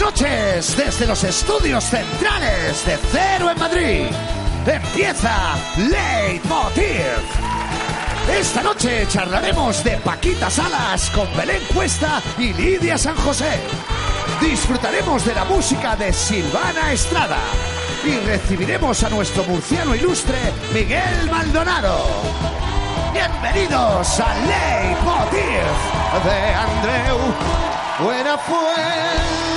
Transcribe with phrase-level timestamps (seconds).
[0.00, 4.06] Noches desde los estudios centrales de Cero en Madrid.
[4.66, 6.86] Empieza Leitmotiv.
[8.28, 13.60] Esta noche charlaremos de Paquita Salas con Belén Cuesta y Lidia San José.
[14.40, 17.38] Disfrutaremos de la música de Silvana Estrada
[18.04, 20.38] y recibiremos a nuestro murciano ilustre
[20.74, 22.06] Miguel Maldonado.
[23.12, 25.40] Bienvenidos a Leitmotiv
[26.24, 27.18] de Andreu
[28.00, 29.55] Buenafuente.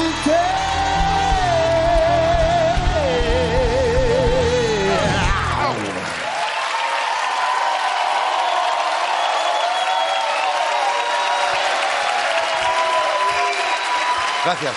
[14.46, 14.74] Gracias.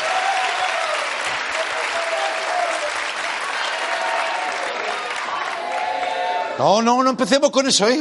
[6.59, 8.01] No, no, no empecemos con eso, ¿eh?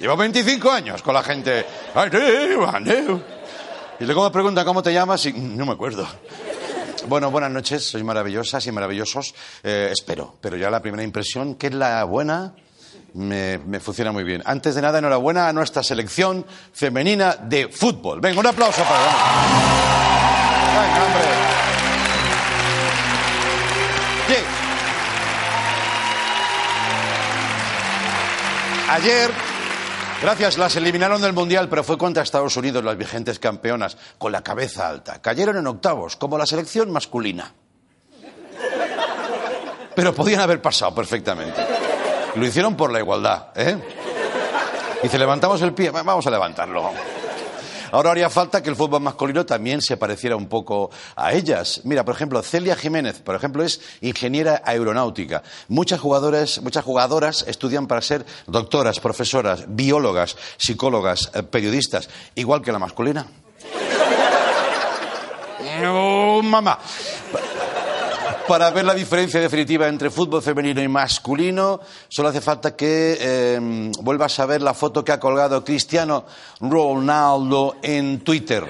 [0.00, 1.66] Llevo 25 años con la gente.
[4.00, 6.06] Y luego me preguntan cómo te llamas y no me acuerdo.
[7.08, 9.34] Bueno, buenas noches, sois maravillosas y maravillosos.
[9.62, 12.54] Eh, espero, pero ya la primera impresión, que es la buena,
[13.14, 14.42] me, funciona muy bien.
[14.44, 18.20] Antes de nada, enhorabuena a nuestra selección femenina de fútbol.
[18.20, 19.00] Venga, un aplauso para
[20.74, 21.48] Venga, hombre.
[28.90, 29.30] Ayer,
[30.22, 34.42] gracias, las eliminaron del Mundial, pero fue contra Estados Unidos, las vigentes campeonas, con la
[34.42, 35.20] cabeza alta.
[35.20, 37.52] Cayeron en octavos, como la selección masculina.
[39.94, 41.77] Pero podían haber pasado perfectamente.
[42.34, 43.76] Lo hicieron por la igualdad, ¿eh?
[45.02, 46.90] Dice, levantamos el pie, vamos a levantarlo.
[47.90, 51.80] Ahora haría falta que el fútbol masculino también se pareciera un poco a ellas.
[51.84, 55.42] Mira, por ejemplo, Celia Jiménez, por ejemplo, es ingeniera aeronáutica.
[55.68, 62.72] Muchas jugadoras, muchas jugadoras estudian para ser doctoras, profesoras, biólogas, psicólogas, eh, periodistas, igual que
[62.72, 63.26] la masculina.
[65.80, 66.78] No, mamá.
[68.48, 73.90] Para ver la diferencia definitiva entre fútbol femenino y masculino, solo hace falta que eh,
[74.00, 76.24] vuelvas a ver la foto que ha colgado Cristiano
[76.58, 78.66] Ronaldo en Twitter.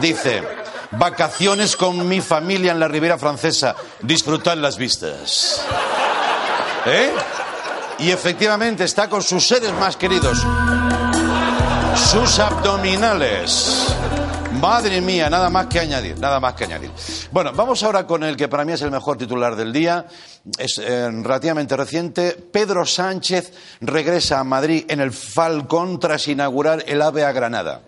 [0.00, 0.42] Dice,
[0.90, 5.64] vacaciones con mi familia en la Ribera Francesa, disfrutar las vistas.
[6.86, 7.12] ¿Eh?
[8.00, 10.44] Y efectivamente está con sus seres más queridos,
[11.94, 13.94] sus abdominales.
[14.58, 16.90] Madre mía, nada más que añadir, nada más que añadir.
[17.30, 20.06] Bueno, vamos ahora con el que para mí es el mejor titular del día.
[20.58, 22.32] Es eh, relativamente reciente.
[22.32, 27.82] Pedro Sánchez regresa a Madrid en el Falcón tras inaugurar el AVE a Granada.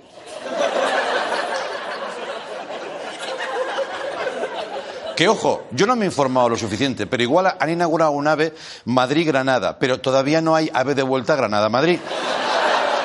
[5.16, 8.54] Que ojo, yo no me he informado lo suficiente, pero igual han inaugurado un AVE
[8.86, 11.98] Madrid-Granada, pero todavía no hay AVE de vuelta a Granada-Madrid.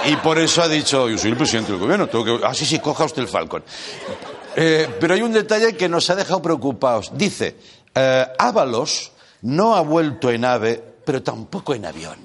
[0.08, 2.46] Y por eso ha dicho, yo soy el presidente del gobierno, tengo que...
[2.46, 3.62] Ah, sí, sí, coja usted el Falcon.
[4.56, 7.12] Eh, pero hay un detalle que nos ha dejado preocupados.
[7.14, 7.58] Dice,
[7.94, 12.18] eh, Ábalos no ha vuelto en ave, pero tampoco en avión.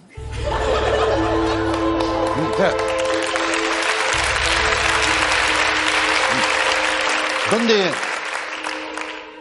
[7.50, 7.90] ¿Dónde,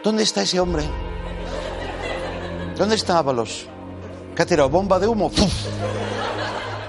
[0.02, 0.82] ¿Dónde está ese hombre?
[2.76, 3.66] ¿Dónde está Ábalos?
[4.34, 4.68] ¿Qué ha tirado?
[4.68, 5.30] ¿Bomba de humo?
[5.30, 5.52] ¡Puf!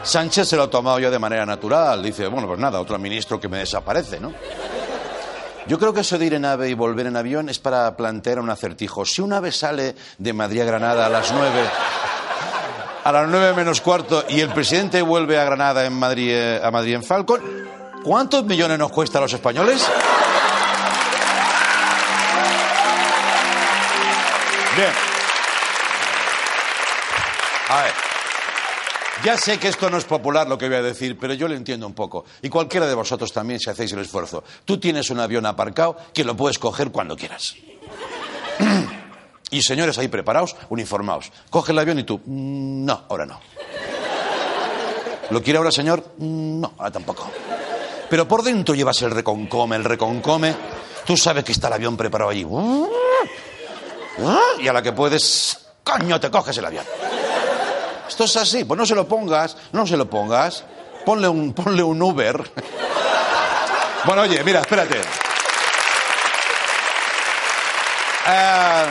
[0.04, 2.04] Sánchez se lo ha tomado ya de manera natural.
[2.04, 4.34] Dice, bueno, pues nada, otro ministro que me desaparece, ¿no?
[5.66, 8.40] Yo creo que eso de ir en ave y volver en avión es para plantear
[8.40, 9.06] un acertijo.
[9.06, 11.62] Si un ave sale de Madrid a Granada a las nueve,
[13.04, 16.70] a las nueve menos cuarto, y el presidente vuelve a Granada en Madrid, eh, a
[16.70, 17.42] Madrid en Falcon,
[18.04, 19.88] ¿cuántos millones nos cuesta a los españoles?
[24.76, 24.92] Bien.
[27.70, 28.03] A ver.
[29.24, 31.56] Ya sé que esto no es popular lo que voy a decir, pero yo lo
[31.56, 32.26] entiendo un poco.
[32.42, 34.44] Y cualquiera de vosotros también si hacéis el esfuerzo.
[34.66, 37.56] Tú tienes un avión aparcado que lo puedes coger cuando quieras.
[39.50, 41.32] y señores ahí preparados, uniformados.
[41.50, 43.40] Coge el avión y tú, "Mm, no, ahora no.
[45.30, 46.04] ¿Lo quiere ahora, señor?
[46.18, 47.30] "Mm, No, ahora tampoco.
[48.10, 50.54] Pero por dentro llevas el reconcome, el reconcome.
[51.06, 52.46] Tú sabes que está el avión preparado allí.
[54.60, 56.86] Y a la que puedes, coño, te coges el avión.
[58.14, 60.64] Esto es así, pues no se lo pongas, no se lo pongas.
[61.04, 62.52] Ponle un, ponle un Uber.
[64.06, 65.00] Bueno, oye, mira, espérate.
[68.28, 68.86] Eh,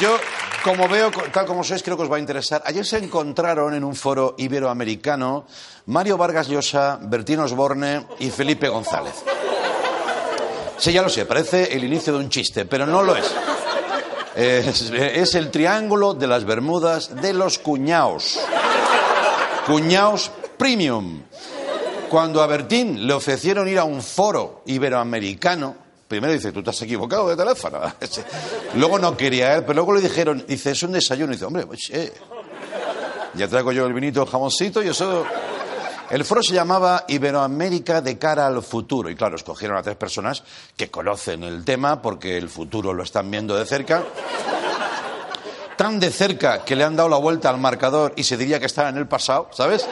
[0.00, 0.18] yo,
[0.64, 2.60] como veo, tal como sois, creo que os va a interesar.
[2.66, 5.46] Ayer se encontraron en un foro iberoamericano
[5.86, 9.14] Mario Vargas Llosa, Bertín Osborne y Felipe González.
[10.78, 13.32] Sí, ya lo sé, parece el inicio de un chiste, pero no lo es.
[14.40, 18.38] Es, el triángulo de las Bermudas de los cuñaos.
[19.66, 21.22] Cuñaos Premium.
[22.08, 25.74] Cuando a Bertín le ofrecieron ir a un foro iberoamericano,
[26.06, 27.80] primero dice, tú te has equivocado de teléfono.
[28.76, 31.32] luego no quería él, pero luego le dijeron, dice, es un desayuno.
[31.32, 32.12] Y dice, hombre, pues eh,
[33.34, 35.26] ya traigo yo el vinito, el jamoncito y eso...
[36.10, 39.10] El foro se llamaba Iberoamérica de cara al futuro.
[39.10, 40.42] Y claro, escogieron a tres personas
[40.74, 44.02] que conocen el tema porque el futuro lo están viendo de cerca.
[45.76, 48.66] Tan de cerca que le han dado la vuelta al marcador y se diría que
[48.66, 49.86] está en el pasado, ¿sabes?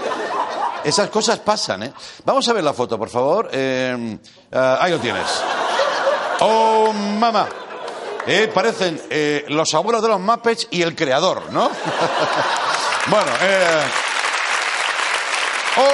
[0.83, 1.93] Esas cosas pasan, ¿eh?
[2.25, 3.51] Vamos a ver la foto, por favor.
[3.53, 4.19] Eh,
[4.53, 5.27] ah, ahí lo tienes.
[6.41, 7.47] ¡Oh, mamá!
[8.27, 11.71] Eh, parecen eh, los abuelos de los Muppets y el creador, ¿no?
[13.09, 14.06] bueno, eh...
[15.79, 15.93] Oh.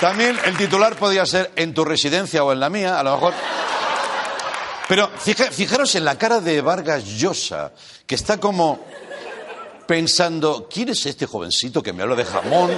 [0.00, 3.34] También el titular podría ser en tu residencia o en la mía, a lo mejor.
[4.88, 7.72] Pero fija- fijaros en la cara de Vargas Llosa,
[8.06, 8.80] que está como
[9.86, 12.70] pensando, ¿quién es este jovencito que me habla de jamón?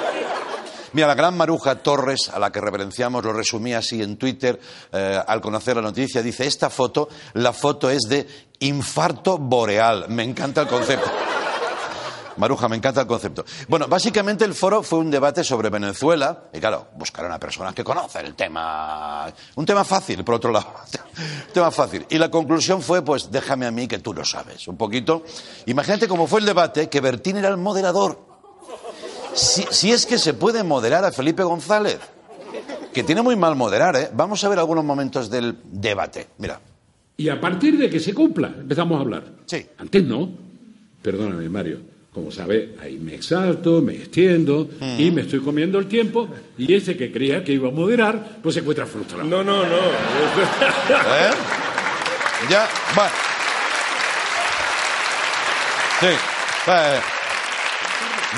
[0.93, 4.59] Mira, la gran Maruja Torres, a la que reverenciamos, lo resumía así en Twitter
[4.91, 8.27] eh, al conocer la noticia, dice, esta foto, la foto es de
[8.61, 10.07] infarto boreal.
[10.09, 11.09] Me encanta el concepto.
[12.41, 13.45] Maruja, me encanta el concepto.
[13.69, 17.85] Bueno, básicamente el foro fue un debate sobre Venezuela, y claro, buscaron a personas que
[17.85, 19.33] conocen el tema.
[19.55, 20.67] Un tema fácil, por otro lado.
[21.49, 22.07] Un tema fácil.
[22.09, 24.67] Y la conclusión fue, pues, déjame a mí que tú lo sabes.
[24.67, 25.23] Un poquito.
[25.67, 28.19] Imagínate cómo fue el debate, que Bertín era el moderador.
[29.35, 32.01] Si, si es que se puede moderar a Felipe González,
[32.93, 34.11] que tiene muy mal moderar, ¿eh?
[34.13, 36.29] Vamos a ver algunos momentos del debate.
[36.39, 36.61] Mira.
[37.17, 39.25] Y a partir de que se cumpla, empezamos a hablar.
[39.47, 39.67] Sí.
[39.79, 40.31] Antes no.
[41.03, 42.00] Perdóname, Mario.
[42.13, 44.69] Como sabe, ahí me exalto, me extiendo
[44.99, 46.29] y me estoy comiendo el tiempo.
[46.59, 49.23] Y ese que creía que iba a moderar, pues se encuentra frustrado.
[49.25, 49.77] No, no, no.
[49.77, 51.31] ¿Eh?
[52.51, 53.11] Ya, bueno.
[56.01, 56.07] Sí.
[56.69, 57.01] eh,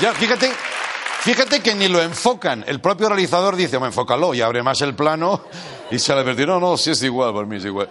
[0.01, 0.51] Ya, fíjate,
[1.21, 2.63] fíjate que ni lo enfocan.
[2.67, 5.45] El propio realizador dice, me enfócalo y abre más el plano
[5.89, 7.87] y se le advirtió, no, no, sí es igual, por mí es igual.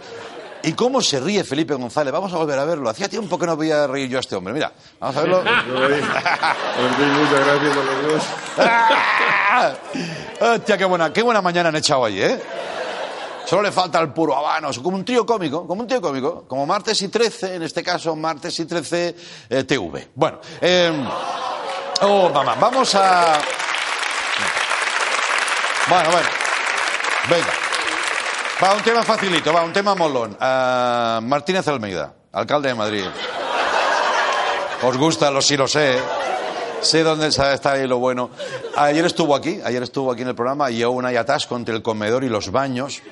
[0.64, 2.12] ¿Y cómo se ríe Felipe González?
[2.12, 2.88] Vamos a volver a verlo.
[2.88, 4.54] Hacía tiempo que no veía reír yo a este hombre.
[4.54, 5.42] Mira, vamos a verlo.
[5.42, 8.22] Muchas gracias a los dos.
[8.58, 9.72] ¡Ah!
[10.54, 12.40] Hostia, qué buena, qué buena mañana han echado ahí, ¿eh?
[13.44, 16.64] Solo le falta el puro habanos, como un trío cómico, como un trío cómico, como
[16.64, 19.16] martes y 13, en este caso martes y 13
[19.50, 20.10] eh, TV.
[20.14, 20.92] Bueno, eh,
[22.02, 23.40] oh, mamá, vamos a...
[25.88, 26.28] Bueno, bueno,
[27.28, 27.71] venga.
[28.62, 30.36] Va, un tema facilito, va, un tema molón.
[30.38, 33.04] Ah, Martínez Almeida, alcalde de Madrid.
[34.82, 35.32] ¿Os gusta?
[35.32, 35.96] Lo sí lo sé.
[35.96, 36.00] ¿eh?
[36.80, 38.30] Sé dónde está ahí lo bueno.
[38.76, 41.82] Ayer estuvo aquí, ayer estuvo aquí en el programa y aún hay atasco entre el
[41.82, 43.02] comedor y los baños.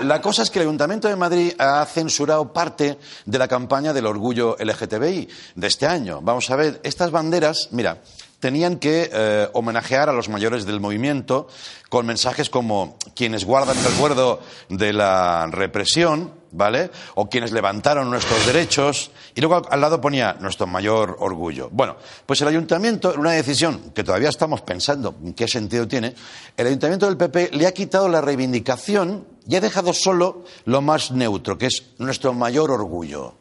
[0.00, 4.06] La cosa es que el Ayuntamiento de Madrid ha censurado parte de la campaña del
[4.06, 6.20] orgullo LGTBI de este año.
[6.20, 7.98] Vamos a ver, estas banderas, mira,
[8.40, 11.48] tenían que eh, homenajear a los mayores del movimiento
[11.88, 16.90] con mensajes como quienes guardan recuerdo de la represión, ¿vale?
[17.14, 19.10] O quienes levantaron nuestros derechos.
[19.34, 21.68] Y luego al lado ponía nuestro mayor orgullo.
[21.72, 26.14] Bueno, pues el ayuntamiento, en una decisión que todavía estamos pensando en qué sentido tiene,
[26.56, 31.10] el ayuntamiento del PP le ha quitado la reivindicación y ha dejado solo lo más
[31.10, 33.34] neutro, que es nuestro mayor orgullo.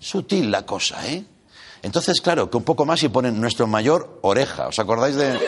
[0.00, 1.24] Sutil la cosa, ¿eh?
[1.82, 4.68] Entonces, claro, que un poco más y ponen nuestro mayor oreja.
[4.68, 5.38] ¿Os acordáis de...?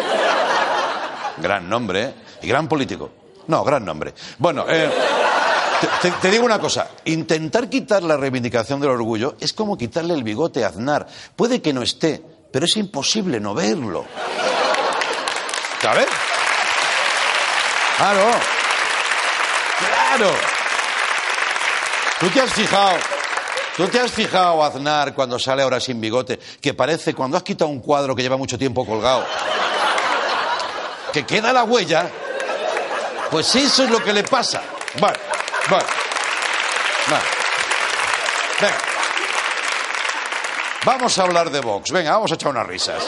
[1.39, 2.15] Gran nombre, ¿eh?
[2.43, 3.11] Y gran político.
[3.47, 4.15] No, gran nombre.
[4.39, 4.91] Bueno, eh,
[6.21, 6.91] te, digo una cosa.
[7.07, 11.07] Intentar quitar la reivindicación del orgullo es como quitarle el bigote a Aznar.
[11.35, 12.23] Puede que no esté,
[12.53, 14.05] pero es imposible no verlo.
[15.81, 16.07] ¿Sabes?
[17.97, 18.31] Claro.
[19.79, 20.31] Claro.
[22.21, 23.20] ¿Tú te has fijado?
[23.81, 27.71] ¿Tú te has fijado, Aznar, cuando sale ahora sin bigote, que parece cuando has quitado
[27.71, 29.25] un cuadro que lleva mucho tiempo colgado?
[31.11, 32.07] Que queda la huella.
[33.31, 34.61] Pues eso es lo que le pasa.
[34.99, 35.17] Bueno,
[35.71, 35.87] bueno.
[37.09, 37.25] bueno.
[38.61, 38.79] Venga.
[40.85, 41.91] Vamos a hablar de Vox.
[41.91, 43.03] Venga, vamos a echar unas risas.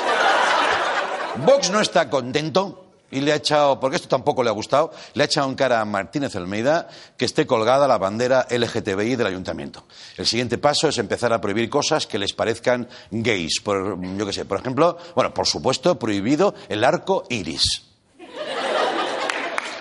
[1.37, 5.23] Vox no está contento y le ha echado, porque esto tampoco le ha gustado, le
[5.23, 9.85] ha echado en cara a Martínez Almeida que esté colgada la bandera LGTBI del ayuntamiento.
[10.17, 13.61] El siguiente paso es empezar a prohibir cosas que les parezcan gays.
[13.61, 17.83] Por, yo qué sé, por ejemplo, bueno, por supuesto, prohibido el arco iris.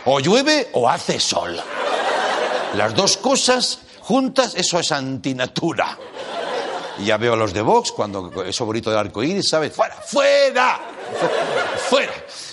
[0.06, 1.58] O llueve o hace sol.
[2.76, 5.98] Las dos cosas juntas, eso es antinatura.
[7.00, 9.74] Y ya veo a los de Vox cuando eso bonito del arco iris, ¿sabes?
[9.74, 9.96] ¡Fuera!
[9.96, 10.80] ¡Fuera!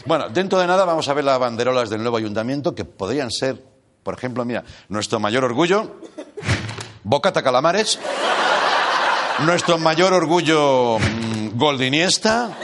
[0.08, 3.62] Bueno, dentro de nada vamos a ver las banderolas del nuevo ayuntamiento que podrían ser,
[4.02, 5.96] por ejemplo, mira, nuestro mayor orgullo,
[7.04, 7.98] Bocata Calamares,
[9.40, 12.56] nuestro mayor orgullo, mm, Goldiniesta,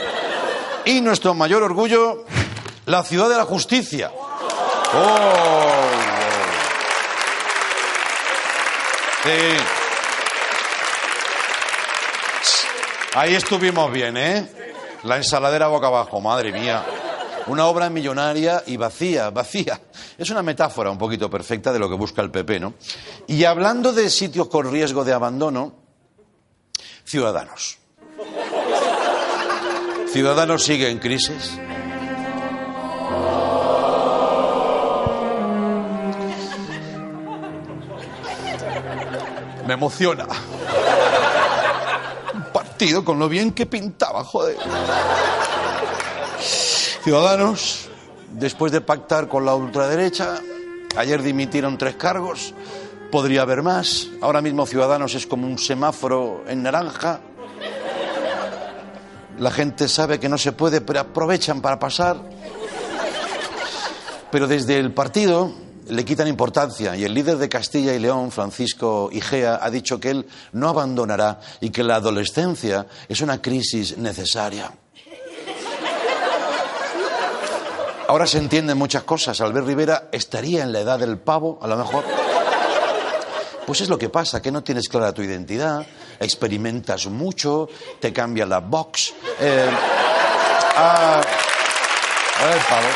[0.85, 2.25] y nuestro mayor orgullo,
[2.87, 4.11] la ciudad de la justicia.
[4.11, 5.71] ¡Oh!
[9.23, 9.57] Sí.
[13.13, 14.51] Ahí estuvimos bien, ¿eh?
[15.03, 16.83] La ensaladera boca abajo, madre mía.
[17.47, 19.79] Una obra millonaria y vacía, vacía.
[20.17, 22.73] Es una metáfora un poquito perfecta de lo que busca el PP, ¿no?
[23.27, 25.85] Y hablando de sitios con riesgo de abandono,
[27.05, 27.77] Ciudadanos.
[30.11, 31.59] Ciudadanos sigue en crisis.
[39.67, 40.25] Me emociona.
[42.33, 44.57] Un partido con lo bien que pintaba, joder.
[47.05, 47.87] Ciudadanos,
[48.31, 50.41] después de pactar con la ultraderecha,
[50.97, 52.55] ayer dimitieron tres cargos,
[53.11, 54.07] podría haber más.
[54.21, 57.19] Ahora mismo Ciudadanos es como un semáforo en naranja.
[59.37, 62.19] La gente sabe que no se puede, pero aprovechan para pasar.
[64.31, 65.53] Pero desde el partido
[65.87, 70.09] le quitan importancia y el líder de Castilla y León, Francisco Igea, ha dicho que
[70.09, 74.71] él no abandonará y que la adolescencia es una crisis necesaria.
[78.07, 79.41] Ahora se entienden muchas cosas.
[79.41, 82.03] Albert Rivera estaría en la edad del pavo, a lo mejor.
[83.65, 85.85] Pues es lo que pasa, que no tienes clara tu identidad,
[86.19, 87.67] experimentas mucho,
[87.99, 89.11] te cambia la box.
[89.39, 89.69] Eh,
[90.75, 91.21] ah,
[92.39, 92.87] a ver, pavo.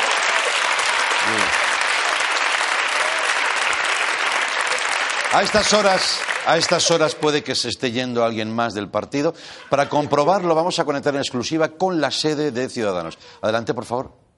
[5.34, 9.34] A estas horas, a estas horas puede que se esté yendo alguien más del partido.
[9.72, 13.18] Para comprobarlo, vamos a conectar en exclusiva con la sede de Ciudadanos.
[13.42, 14.29] Adelante, por favor.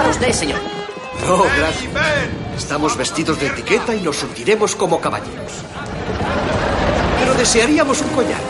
[0.00, 0.58] Para usted, señor.
[1.26, 1.92] No, gracias.
[2.56, 5.52] Estamos vestidos de etiqueta y nos surtiremos como caballeros.
[7.18, 8.40] Pero desearíamos un collar.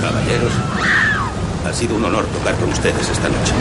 [0.00, 0.52] Caballeros,
[1.68, 3.52] ha sido un honor tocar con ustedes esta noche.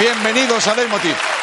[0.00, 1.33] Bienvenidos a Leitmotiv.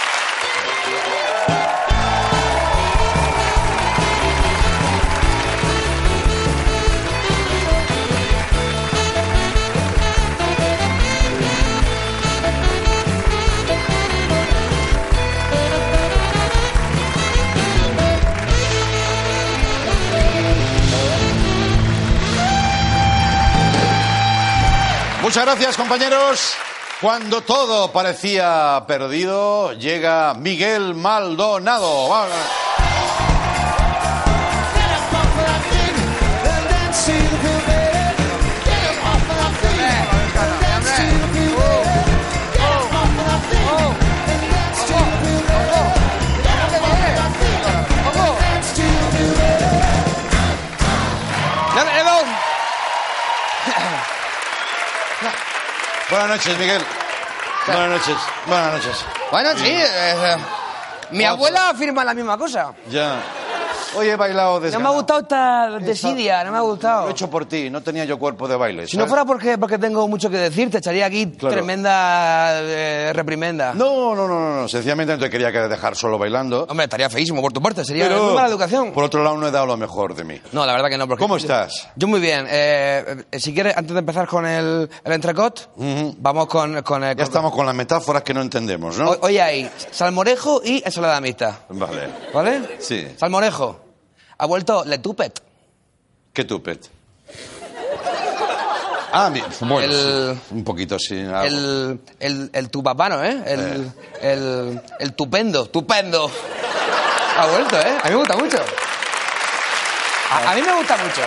[25.31, 26.55] Muchas gracias, compañeros.
[27.00, 32.09] Cuando todo parecía perdido, llega Miguel Maldonado.
[56.12, 56.82] Buenas noches, Miguel.
[57.68, 58.18] Buenas noches.
[58.46, 59.06] Buenas noches.
[59.32, 59.65] Bueno, sí.
[59.72, 60.38] eh,
[61.12, 62.74] mi abuela afirma la misma cosa.
[62.89, 63.15] Ya.
[63.95, 64.77] Hoy he bailado No desde.
[64.79, 67.07] me ha gustado esta desidia, no me ha Lo gustado.
[67.07, 68.88] he hecho por ti, no tenía yo cuerpo de baile.
[68.88, 71.55] Si no fuera porque, porque tengo mucho que decir, te echaría aquí Claro.
[71.55, 73.74] tremenda eh, reprimenda.
[73.74, 74.67] No, no, no, no, no.
[74.67, 76.65] Sencillamente no te quería que dejar solo bailando.
[76.69, 78.91] Hombre, estaría feísimo por tu parte, sería Pero, muy mala educación.
[78.93, 80.39] Por otro lado, no he dado lo mejor de mí.
[80.51, 81.07] No, la verdad que no.
[81.07, 81.89] Porque ¿Cómo estás?
[81.95, 82.45] Yo muy bien.
[82.50, 85.69] Eh, eh, si quieres, antes de empezar con el, el entrecot,
[86.17, 86.81] vamos con...
[86.83, 89.10] con, eh, Ya estamos con las metáforas que no entendemos, ¿no?
[89.10, 91.60] Hoy- Hoy hay salmorejo y ensalada mixta.
[91.69, 92.07] Vale.
[92.33, 92.77] ¿Vale?
[92.79, 93.07] Sí.
[93.17, 93.80] Salmorejo.
[94.41, 95.39] Ha vuelto Letupet.
[96.33, 96.89] ¿Qué tupet?
[99.13, 101.19] Ah, mi- bueno, El- sí, un poquito sí.
[101.19, 101.43] algo.
[101.43, 103.39] El, el, el tupapano, ¿eh?
[103.45, 106.31] El, el, el tupendo, tupendo.
[107.38, 107.98] Ha vuelto, ¿eh?
[108.01, 108.57] A mí me gusta mucho.
[110.31, 111.21] A, a mí me gusta mucho.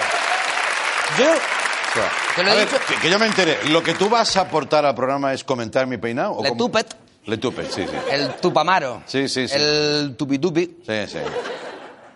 [1.19, 1.25] Yo,
[2.35, 2.81] te lo A he ver, dicho.
[2.89, 3.59] que, que yo me entere.
[3.69, 6.33] ¿Lo que tú vas a aportar al programa es comentar mi peinado?
[6.33, 6.65] o Le cómo?
[6.65, 6.97] tupet.
[7.27, 7.97] Le tupet, sí, sí.
[8.11, 9.03] El tupamaro.
[9.07, 9.55] Sí, sí, sí.
[9.57, 10.79] El tupitupi.
[10.85, 11.19] Sí, sí.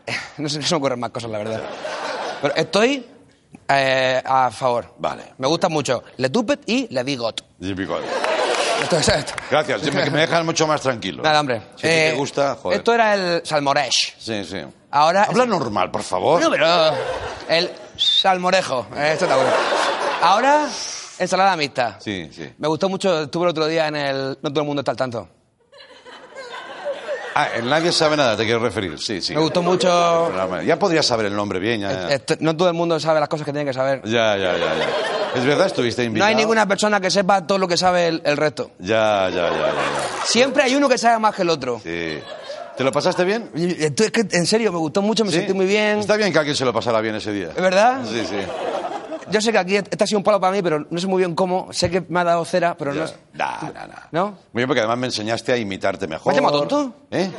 [0.39, 1.61] No sé, no se me ocurren más cosas, la verdad.
[2.43, 3.07] Pero estoy
[3.71, 4.95] Eh, a favor.
[4.99, 5.35] Vale.
[5.39, 7.45] Me gustan mucho Le Tupet y Le Digot.
[7.61, 7.99] Típico.
[8.81, 11.23] Entonces, Gracias, me, me dejan mucho más tranquilo.
[11.23, 11.63] Nada, hombre.
[11.77, 12.79] Si Eh, te gusta, joder.
[12.79, 14.15] Esto era el salmoresh.
[14.19, 14.59] Sí, sí.
[14.93, 15.25] Ahora...
[15.25, 16.41] Habla normal, por favor.
[16.41, 16.67] No, pero
[17.49, 18.87] el salmorejo.
[18.97, 19.51] eh, Esto está bueno.
[20.23, 20.69] Ahora,
[21.19, 21.97] ensalada mixta.
[22.01, 22.49] Sí, sí.
[22.59, 24.39] Me gustó mucho, estuve el otro día en el...
[24.43, 25.29] No todo el mundo está al tanto.
[27.41, 28.99] Ah, el nadie sabe nada, te quiero referir.
[28.99, 29.33] Sí, sí.
[29.33, 30.33] Me gustó mucho...
[30.65, 31.93] Ya podrías saber el nombre bien, ya.
[31.93, 32.15] ya.
[32.15, 34.01] Este- no todo el mundo sabe las cosas que tiene que saber.
[34.05, 34.87] Ya, ya, ya, ya.
[35.37, 36.29] Es verdad, estuviste No invitado.
[36.31, 38.73] hay ninguna persona que sepa todo lo que sabe el, el resto.
[38.81, 40.25] Ya, ya, ya, ya, ya.
[40.25, 41.81] Siempre hay uno que sabe más que el otro.
[41.85, 42.19] Sí.
[42.77, 43.51] ¿Te lo pasaste bien?
[43.55, 45.39] Es que, en serio, me gustó mucho, me ¿Sí?
[45.39, 45.99] sentí muy bien.
[46.01, 47.49] Está bien que alguien se lo pasara bien ese día.
[47.49, 48.01] ¿Es verdad?
[48.09, 48.37] Sí, sí.
[49.31, 51.19] Yo sé que aquí este ha sido un palo para mí, pero no sé muy
[51.21, 51.73] bien cómo.
[51.73, 53.05] Sé que me ha dado cera, pero no...
[53.05, 53.95] Es- Nah, nah, nah.
[54.11, 54.27] ¿No?
[54.53, 56.33] Muy bien, porque además me enseñaste a imitarte mejor.
[56.33, 56.95] ¿Me has llamado tonto?
[57.11, 57.31] ¿Eh?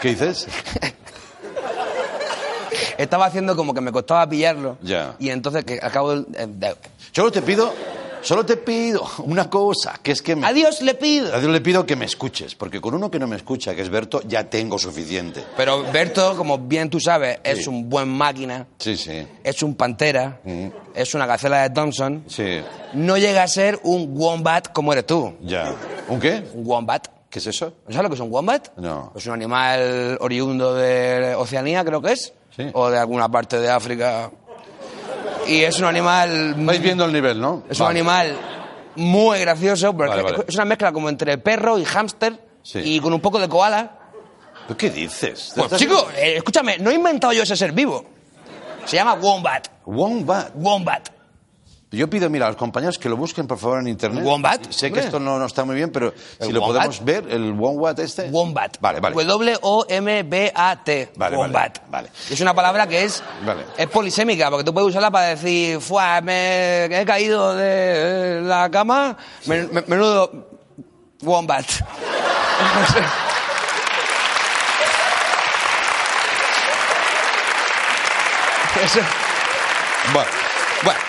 [0.00, 0.46] ¿Qué dices?
[2.98, 4.76] Estaba haciendo como que me costaba pillarlo.
[4.82, 5.14] Ya.
[5.18, 6.42] Y entonces, que acabo de...
[6.42, 6.76] eh, de-
[7.12, 7.72] Solo te pido,
[8.22, 10.46] solo te pido una cosa, que es que me...
[10.46, 11.34] A Dios le pido.
[11.34, 13.82] A Dios le pido que me escuches, porque con uno que no me escucha, que
[13.82, 15.44] es Berto, ya tengo suficiente.
[15.56, 19.26] Pero Berto, como bien tú sabes, es un buen máquina, Sí, sí.
[19.44, 20.40] es un pantera,
[20.94, 22.24] es una gacela de Thompson.
[22.26, 22.60] Sí,
[22.94, 25.34] No llega a ser un wombat como eres tú.
[25.42, 25.74] ya.
[26.08, 26.42] ¿Un qué?
[26.54, 27.06] Un wombat.
[27.30, 27.72] ¿Qué es eso?
[27.86, 28.76] ¿No sabes lo que es un wombat?
[28.76, 29.12] No.
[29.14, 32.32] Es un animal oriundo de Oceanía, creo que es.
[32.56, 32.64] Sí.
[32.72, 34.28] O de alguna parte de África.
[35.46, 36.54] Y es un animal...
[36.58, 37.64] Vais viendo el nivel, ¿no?
[37.68, 38.36] Es un animal
[38.96, 40.44] muy gracioso, Vale, vale.
[40.46, 42.80] es una mezcla como entre perro y hámster Sí.
[42.84, 43.96] y con un poco de koala.
[44.66, 45.52] ¿Pero qué dices?
[45.56, 48.04] Pues chico, eh, escúchame, no he inventado yo ese ser vivo.
[48.84, 49.68] Se llama wombat.
[49.86, 50.50] Wombat.
[50.54, 51.08] Wombat.
[51.92, 54.22] Yo pido, mira, a los compañeros que lo busquen, por favor, en internet.
[54.24, 56.76] Wombat, Sé que esto no, no está muy bien, pero si ¿El lo wombat?
[56.84, 58.28] podemos ver, el Wombat este.
[58.30, 58.76] Wombat.
[58.80, 59.24] Vale, vale.
[59.24, 61.12] W-O-M-B-A-T.
[61.16, 61.78] Vale, Wombat.
[61.88, 62.08] vale, vale.
[62.30, 63.64] Es una palabra que es, Vale.
[63.76, 68.70] es polisémica, porque tú puedes usarla para decir, Fua, me he caído de eh, la
[68.70, 70.46] cama, men- men- menudo
[71.22, 71.66] wombat.
[78.84, 79.00] Eso.
[80.12, 80.30] Bueno,
[80.84, 81.00] Bueno,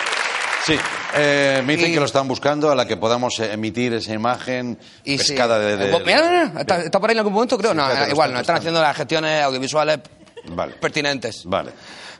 [0.66, 0.76] sí.
[1.14, 4.12] Eh, me dicen Y- que lo están buscando a la que podamos eh, emitir esa
[4.14, 5.18] imagen y sí.
[5.18, 7.58] pescada de, de- Eh, Mira, mira, mira, ¿Está, está por ahí en algún momento?
[7.58, 7.72] Creo.
[7.72, 8.40] Sí, no, eh, igual, están no.
[8.40, 9.98] Están haciendo las gestiones audiovisuales
[10.46, 10.74] Vale.
[10.74, 11.42] pertinentes.
[11.44, 11.72] Vale.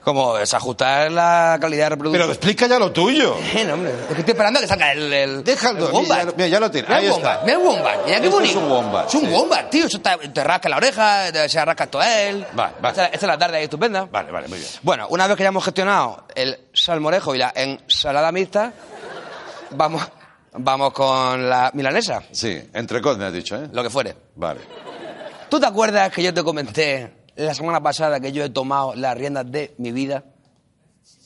[0.05, 2.23] Como desajustar la calidad de reproducción.
[2.25, 3.37] Pero explica ya lo tuyo.
[3.55, 6.03] Bueno, hombre, es que estoy esperando a que salga el, el, Déjalo, el wombat.
[6.03, 7.29] mira, ya lo- mira, ya lo tiene, Mira ahí el está.
[7.29, 8.59] wombat, mira el wombat, mira qué Esto bonito.
[8.59, 9.27] es un wombat, Es un sí.
[9.29, 9.87] wombat, tío.
[9.87, 12.45] Eso te, te rasca la oreja, te- se rasca todo él.
[12.53, 12.89] Vale, vale.
[12.91, 14.09] Esta, esta es la tarde ahí estupenda.
[14.11, 14.71] Vale, vale, muy bien.
[14.83, 18.73] Bueno, una vez que ya hemos gestionado el salmorejo y la ensalada mixta,
[19.71, 20.03] vamos,
[20.55, 23.69] vamos con la milanesa, Sí, entrecot me has dicho, ¿eh?
[23.73, 24.17] lo que fuere.
[24.35, 24.61] Vale.
[25.49, 29.17] ¿Tú te acuerdas que yo te comenté la semana pasada que yo he tomado las
[29.17, 30.25] riendas de mi vida?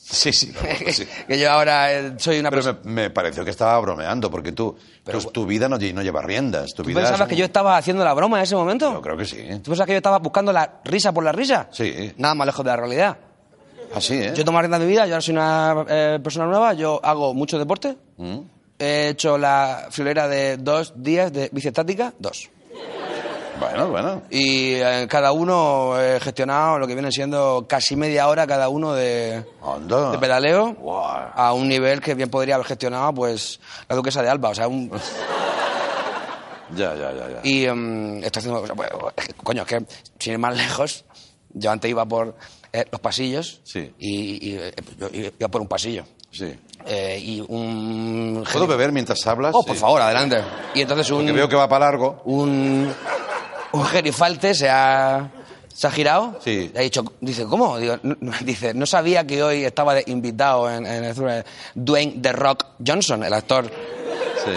[0.09, 0.53] Sí, sí,
[1.27, 2.79] que yo ahora eh, soy una Pero persona...
[2.85, 6.01] me, me pareció que estaba bromeando, porque tú, Pero- tu, tu vida no, lle- no
[6.01, 6.73] lleva riendas.
[6.73, 8.93] Tu ¿Tú vida pensabas que yo estaba haciendo la broma en ese momento?
[8.93, 9.35] Yo creo que sí.
[9.61, 11.67] ¿Tú pensabas que yo estaba buscando la risa por la risa?
[11.71, 12.13] Sí.
[12.17, 13.17] Nada más lejos de la realidad.
[13.93, 14.33] Así, ¿eh?
[14.33, 17.01] Yo tomo la rienda de mi vida, yo ahora soy una eh, persona nueva, yo
[17.03, 17.97] hago mucho deporte.
[18.15, 18.39] Mm.
[18.79, 22.49] He hecho la friolera de dos días de bici estática, dos.
[23.59, 24.21] Bueno, bueno.
[24.29, 28.93] Y eh, cada uno he gestionado lo que viene siendo casi media hora cada uno
[28.93, 30.11] de, Anda.
[30.11, 31.29] de pedaleo Guau.
[31.33, 34.49] a un nivel que bien podría haber gestionado pues la duquesa de Alba.
[34.49, 34.91] O sea, un,
[36.75, 37.39] Ya, ya, ya, ya.
[37.43, 38.61] Y em, estoy haciendo.
[38.75, 38.97] bueno,
[39.41, 39.85] coño, es que
[40.19, 41.05] sin ir más lejos,
[41.53, 42.35] yo antes iba por
[42.73, 43.93] eh, los pasillos Sí.
[43.97, 46.03] y, y, eh, iba por un pasillo.
[46.29, 46.53] Sí.
[46.85, 48.43] Eh, y un.
[48.51, 49.53] ¿Puedo beber mientras hablas?
[49.55, 49.81] Oh, por Sí.
[49.81, 50.43] favor, adelante.
[50.75, 51.25] Y entonces un.
[51.25, 52.21] Que veo que va para largo.
[52.25, 52.93] Un.
[53.73, 55.27] Un gerifalte se ha.
[55.73, 56.71] Se ha girado Sí.
[56.73, 57.77] y ha dicho, dice, ¿cómo?
[57.77, 62.15] Digo, no- no- dice, no sabía que hoy estaba de invitado en, en el Dwayne
[62.19, 63.69] The Rock Johnson, el actor.
[64.43, 64.51] Sí.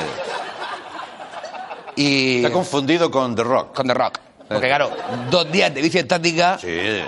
[1.97, 2.45] Y.
[2.47, 3.75] Ha confundido con The Rock.
[3.75, 4.19] con The Rock.
[4.49, 4.91] Porque claro,
[5.31, 7.03] dos días de bici estática, Sí.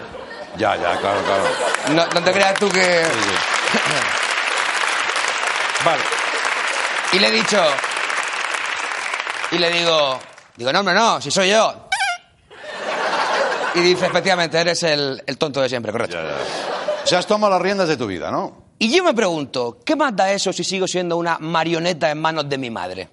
[0.58, 1.44] Ya, ya, claro, claro.
[1.94, 3.04] no, no te creas tú que...
[3.06, 3.78] Sí, sí.
[5.86, 6.02] Vale.
[7.14, 7.64] Y le he dicho...
[9.52, 10.18] Y le digo...
[10.56, 11.88] Digo, no, hombre, no, si soy yo.
[13.74, 16.16] Y dice, efectivamente, eres el, el tonto de siempre, correcto.
[16.16, 16.36] Ya, ya.
[17.04, 18.62] O sea, has tomado las riendas de tu vida, ¿no?
[18.78, 22.48] Y yo me pregunto, ¿qué más da eso si sigo siendo una marioneta en manos
[22.48, 23.08] de mi madre?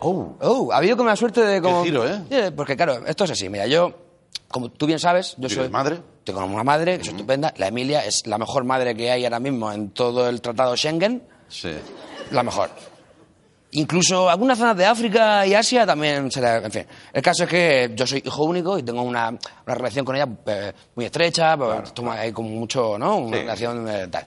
[0.00, 0.34] Oh.
[0.40, 1.84] Oh, ha habido como la suerte de como...
[1.84, 2.50] giro, ¿eh?
[2.54, 3.92] Porque claro, esto es así, mira, yo,
[4.48, 5.68] como tú bien sabes, yo ¿Tienes soy...
[5.68, 6.00] madre?
[6.24, 9.40] Tengo una madre que es estupenda, la Emilia es la mejor madre que hay ahora
[9.40, 11.70] mismo en todo el tratado Schengen, Sí.
[12.30, 12.70] la mejor.
[13.74, 16.56] Incluso algunas zonas de África y Asia también se la...
[16.58, 20.04] En fin, el caso es que yo soy hijo único y tengo una, una relación
[20.04, 23.16] con ella eh, muy estrecha, pues, ahí como mucho, ¿no?
[23.16, 23.42] Una Sí.
[23.42, 24.26] relación eh, tal.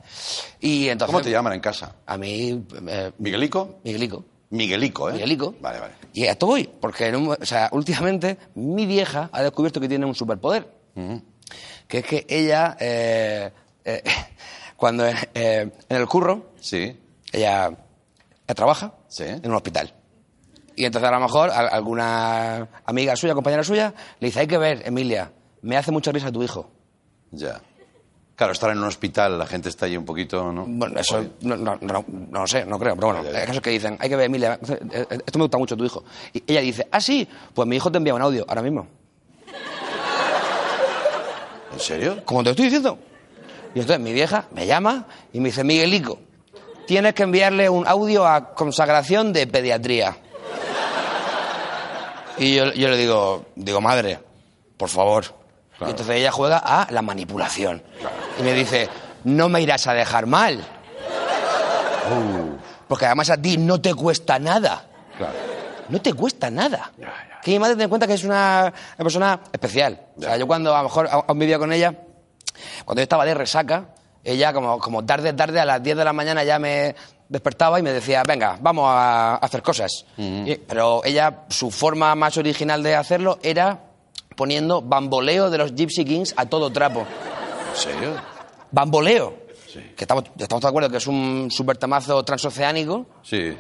[0.62, 1.14] Y entonces...
[1.14, 1.94] ¿Cómo te llaman en casa?
[2.08, 2.66] A mí...
[2.88, 3.80] eh, ¿Miguelico?
[3.84, 4.26] Miguelico.
[4.50, 5.14] Miguelico, ¿eh?
[5.14, 5.54] Miguelico.
[5.62, 5.94] Vale, vale.
[6.14, 9.88] Y a esto voy, porque en un- o sea, últimamente mi vieja ha descubierto que
[9.88, 10.68] tiene un superpoder.
[11.88, 12.76] Que es que ella,
[14.76, 16.98] cuando en el curro, Sí.
[17.32, 17.72] ella
[18.56, 19.24] trabaja Sí.
[19.24, 19.94] en un hospital.
[20.76, 24.58] Y entonces a lo mejor a- alguna amiga suya, compañera suya, le dice, hay que
[24.58, 26.70] ver, Emilia, me hace mucha risa tu hijo.
[27.32, 27.62] Ya.
[28.36, 30.66] Claro, estar en un hospital, la gente está ahí un poquito, ¿no?
[30.68, 33.62] Bueno, eso no, no, no, no lo sé, no creo, pero bueno, el caso es
[33.62, 34.60] que dicen, hay que ver, Emilia,
[34.92, 36.04] eh, esto me gusta mucho tu hijo.
[36.34, 38.86] Y ella dice, ah, sí, pues mi hijo te envía un audio ahora mismo.
[41.72, 42.22] ¿En serio?
[42.26, 42.98] Como te estoy diciendo.
[43.74, 46.20] Y entonces mi vieja me llama y me dice, Miguelico,
[46.88, 50.18] tienes que enviarle un audio a consagración de pediatría.
[52.38, 54.20] Y yo, yo le digo, digo, madre,
[54.78, 55.26] por favor.
[55.82, 57.82] Y entonces ella juega a la manipulación.
[58.40, 58.90] Y me dice,
[59.24, 60.64] no me irás a dejar mal.
[62.88, 64.86] Porque además a ti no te cuesta nada.
[65.18, 65.34] Claro.
[65.90, 66.92] No te cuesta nada.
[67.44, 70.00] Que mi madre ten en cuenta que es una, persona especial.
[70.18, 71.94] O sea, yo cuando a lo mejor a- aún vivía con ella,
[72.84, 73.86] cuando yo estaba de resaca,
[74.26, 76.96] ella como, como tarde, tarde, a las 10 de la mañana ya me
[77.30, 80.06] despertaba y me decía, venga, vamos a hacer cosas.
[80.18, 83.80] Y- pero ella, su forma más original de hacerlo era
[84.36, 87.00] poniendo bamboleo de los Gypsy Kings a todo trapo.
[87.72, 88.12] ¿En serio?
[88.72, 89.46] Bamboleo.
[89.96, 93.56] Que estamos, estamos de acuerdo que es un super temazo transoceánico, Sí.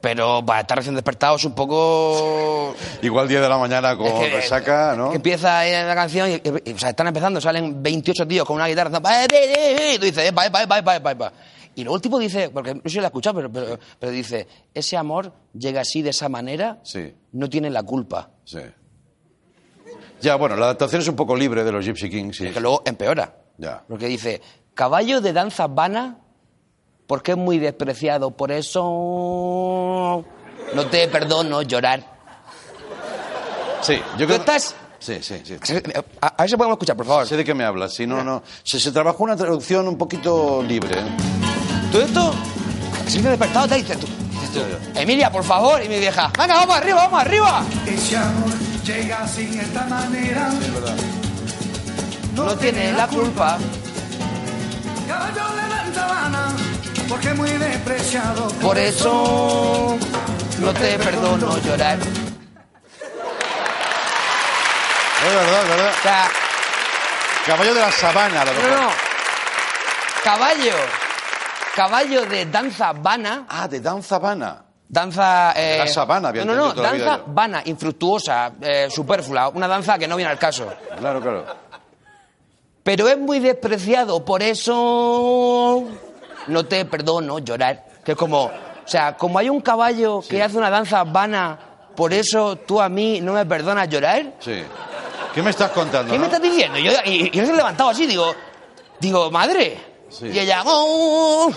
[0.00, 2.74] Pero para estar recién despertado es un poco...
[3.02, 5.10] Igual 10 de la mañana con Es que- resaca, ¿no?
[5.10, 8.56] que empieza la canción y, y- y, o sea, están empezando, salen 28 tíos con
[8.56, 8.88] una guitarra.
[8.88, 11.32] haciendo, "Pa, pe, pe", Y tú dices, epa, epa, epa, epa, epa, epa.
[11.74, 14.10] Y luego el tipo dice, porque no sé si lo he escuchado, pero, pero, pero
[14.12, 17.14] dice, ese amor llega así de esa manera, Sí.
[17.32, 18.30] no tiene la culpa.
[18.44, 18.58] Sí.
[20.20, 22.46] Ya, bueno, la adaptación es un poco libre de los Gypsy Kings, sí.
[22.48, 23.32] Es que luego empeora.
[23.58, 23.84] Ya.
[23.88, 24.40] Porque dice,
[24.74, 26.18] caballo de danza vana,
[27.08, 30.24] porque es muy despreciado, por eso
[30.74, 32.04] no te perdono llorar.
[33.82, 34.36] Sí, yo ¿Tú creo...
[34.36, 34.74] estás...?
[35.00, 35.56] Sí, sí, sí.
[36.20, 37.26] A, a ver si podemos escuchar, por favor.
[37.26, 37.94] Sé de qué me hablas.
[37.94, 38.42] Si no, no...
[38.64, 40.98] Se, se trabajó una traducción un poquito libre.
[40.98, 41.04] ¿eh?
[41.92, 42.34] Todo esto,
[43.06, 44.60] si te despertado, te dices tú, dices tú,
[45.00, 47.62] Emilia, por favor, y mi vieja, venga, vamos arriba, vamos arriba.
[47.86, 48.50] Ese amor
[48.84, 50.50] llega sin esta manera.
[52.34, 53.56] No tiene la culpa.
[55.06, 56.56] Caballo de la sabana,
[57.08, 58.48] porque es muy despreciado.
[58.60, 59.96] Por eso
[60.60, 61.98] no te perdono llorar.
[65.26, 65.92] Es verdad, es verdad.
[65.98, 66.28] O sea,
[67.46, 68.70] Caballo de la sabana, lo mejor.
[68.70, 68.90] no, no.
[70.22, 70.74] Caballo.
[71.74, 73.46] Caballo de danza vana.
[73.48, 74.62] Ah, de danza vana.
[74.90, 75.52] Danza.
[75.56, 76.74] eh, la sabana, había No, no, no.
[76.74, 79.48] toda Danza vana, infructuosa, eh, superflua.
[79.48, 80.66] Una danza que no viene al caso.
[80.98, 81.44] Claro, claro.
[82.82, 85.84] Pero es muy despreciado, por eso
[86.48, 87.84] no te perdono llorar.
[88.04, 88.50] Que es como, o
[88.86, 91.58] sea, como hay un caballo que hace una danza vana,
[91.94, 94.34] por eso tú a mí no me perdonas llorar.
[94.40, 94.62] Sí.
[95.34, 96.10] ¿Qué me estás contando?
[96.12, 96.22] ¿Qué no?
[96.22, 96.78] me estás diciendo?
[96.78, 98.34] Y yo, y, yo se he levantado así, digo,
[98.98, 99.78] digo, madre.
[100.08, 100.26] Sí.
[100.28, 101.50] Y ella, "Oh".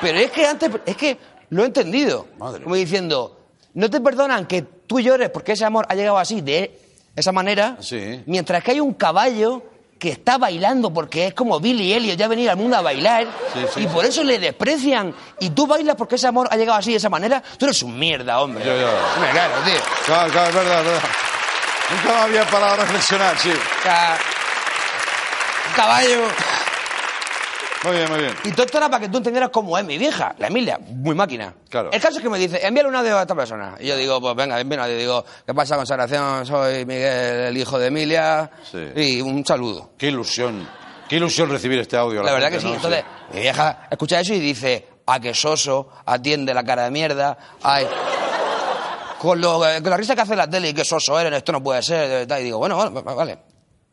[0.00, 1.18] pero es que antes, es que
[1.50, 2.26] lo he entendido.
[2.38, 2.62] Madre.
[2.64, 3.38] Como diciendo,
[3.74, 6.78] no te perdonan que tú llores porque ese amor ha llegado así, de
[7.14, 8.22] esa manera, Sí.
[8.26, 9.62] mientras que hay un caballo
[10.04, 13.26] que está bailando porque es como Billy Elliot, ya ha venido al mundo a bailar,
[13.54, 13.88] Sí, sí, y sí.
[13.88, 17.08] por eso le desprecian, y tú bailas porque ese amor ha llegado así, de esa
[17.08, 18.62] manera, tú eres un mierda, hombre.
[18.66, 18.90] Ya, ya.
[19.14, 19.80] Hombre, claro, tío.
[20.04, 21.02] Claro, claro, es verdad, es verdad.
[21.90, 23.50] Nunca me había parado a reflexionar, sí.
[23.50, 24.18] O sea,
[25.68, 26.20] un caballo...
[27.84, 28.34] Muy bien, muy bien.
[28.44, 31.14] Y todo esto era para que tú entendieras cómo es mi vieja, la Emilia, muy
[31.14, 31.54] máquina.
[31.68, 31.90] Claro.
[31.92, 33.76] El caso es que me dice, envíale un audio a esta persona.
[33.78, 34.98] Y yo digo, pues venga, envíale un audio.
[34.98, 36.46] Digo, ¿qué pasa, consagración?
[36.46, 38.50] Soy Miguel, el hijo de Emilia.
[38.70, 38.78] Sí.
[38.96, 39.90] Y un saludo.
[39.98, 40.66] Qué ilusión.
[41.08, 42.22] Qué ilusión recibir este audio.
[42.22, 42.66] La verdad que sí.
[42.66, 42.74] ¿no?
[42.74, 47.36] Entonces, mi vieja escucha eso y dice, a que soso, atiende la cara de mierda.
[47.62, 47.86] Ay,
[49.18, 51.62] con, lo, con la risa que hace la tele y que soso eres, esto no
[51.62, 52.26] puede ser.
[52.30, 53.38] Y digo, bueno, vale, vale.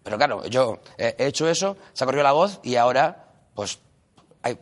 [0.04, 3.26] Pero claro, yo he he hecho eso, se ha corrido la voz y ahora,
[3.62, 3.78] pues,
[4.42, 4.58] hay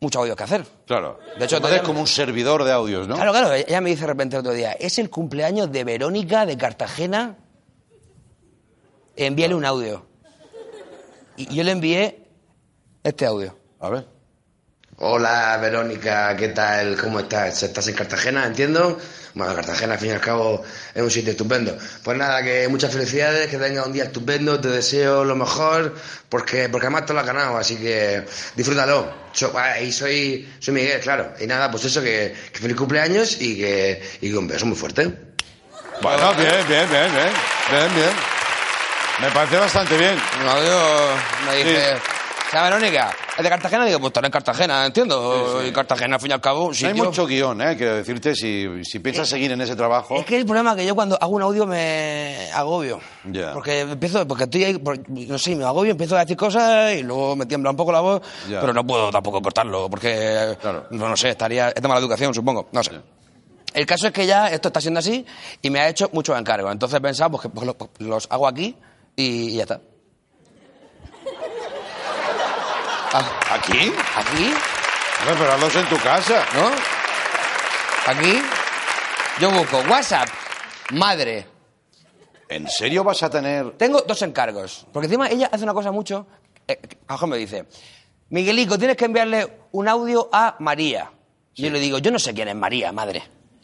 [0.00, 0.64] mucho audio que hacer.
[0.84, 1.20] Claro.
[1.38, 3.14] De hecho, Te todavía- es como un servidor de audios, ¿no?
[3.14, 6.44] Claro, claro, ella me dice de repente el otro día, es el cumpleaños de Verónica
[6.44, 7.36] de Cartagena,
[9.16, 10.04] envíale un audio.
[11.36, 12.26] Y yo le envié
[13.04, 13.56] este audio.
[13.80, 14.06] A ver.
[14.98, 16.96] Hola Verónica, ¿qué tal?
[17.00, 17.62] ¿Cómo estás?
[17.62, 18.98] ¿Estás en Cartagena, entiendo?
[19.34, 20.62] Bueno, Cartagena, al fin y al cabo,
[20.94, 21.76] es un sitio estupendo.
[22.04, 25.94] Pues nada, que muchas felicidades, que tengas un día estupendo, te deseo lo mejor,
[26.28, 29.22] porque, porque además te lo has ganado, así que disfrútalo.
[29.32, 31.32] So- ah, y soy, soy Miguel, claro.
[31.40, 34.76] Y nada, pues eso, que, que feliz cumpleaños y que, y que un beso muy
[34.76, 35.10] fuerte.
[36.02, 37.30] Bueno, bien, bien, bien, bien.
[37.70, 38.10] Bien, bien.
[39.20, 40.16] Me parece bastante bien.
[41.46, 41.96] Me dice,
[42.50, 43.14] ¿se llama Verónica?
[43.36, 43.86] ¿Es de Cartagena?
[43.86, 45.64] Digo, pues estará en Cartagena, entiendo.
[45.66, 47.04] Y Cartagena, al fin y al cabo, un No hay sitio...
[47.04, 47.76] mucho guion, ¿eh?
[47.78, 50.16] Quiero decirte, si, si piensas seguir en ese trabajo...
[50.16, 53.00] Es que el problema es que yo cuando hago un audio me agobio.
[53.24, 53.54] Ya.
[53.54, 57.34] Porque empiezo, porque estoy ahí, no sé, me agobio, empiezo a decir cosas y luego
[57.34, 60.56] me tiembla un poco la voz, pero no puedo tampoco cortarlo, porque,
[60.90, 62.92] no, no sé, estaría, es de mala educación, supongo, no sé.
[63.72, 65.24] El caso es que ya esto está siendo así
[65.62, 66.70] y me ha hecho muchos encargos.
[66.70, 68.76] Entonces he pensado pues, que pues, lo- los hago aquí
[69.16, 69.80] y, y ya está.
[73.14, 73.92] Ah, ¿Aquí?
[74.16, 74.44] ¿Aquí?
[75.20, 76.44] Hombre, pero hazlos en tu casa.
[76.54, 76.70] ¿No?
[78.06, 78.40] Aquí.
[79.40, 80.28] Yo busco WhatsApp,
[80.92, 81.46] madre,
[82.48, 83.70] ¿En serio vas a tener...?
[83.78, 84.86] Tengo dos encargos.
[84.92, 86.26] Porque encima ella hace una cosa mucho.
[86.68, 87.64] Eh, a lo mejor me dice:
[88.28, 91.10] Miguelico, tienes que enviarle un audio a María.
[91.54, 93.22] Y yo le digo: Yo no sé quién es María, madre.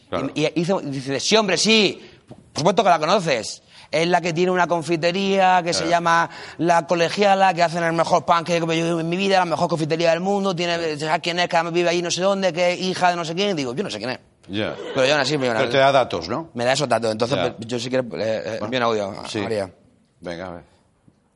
[0.09, 0.31] Claro.
[0.33, 2.19] Y, y hizo- y dice: Sí, hombre, sí.
[2.27, 3.61] Por supuesto que la conoces.
[3.91, 8.23] Es la que tiene una confitería que se llama La Colegiala, que hacen el mejor
[8.23, 10.55] pan que he comido en mi vida, la mejor confitería del mundo.
[10.55, 11.47] Tiene, ¿Sabes quién es?
[11.47, 13.49] Que vive ahí no sé dónde, que es hija de no sé quién.
[13.49, 14.19] Y digo: Yo no sé quién es.
[14.47, 16.49] Pero yo aún así me Pero te da datos, ¿no?
[16.53, 17.11] me da esos datos.
[17.11, 19.39] Entonces, pues, yo sí quiero eh, eh, envío un audio Sí.
[19.39, 19.71] María.
[20.19, 20.63] Venga, a ver.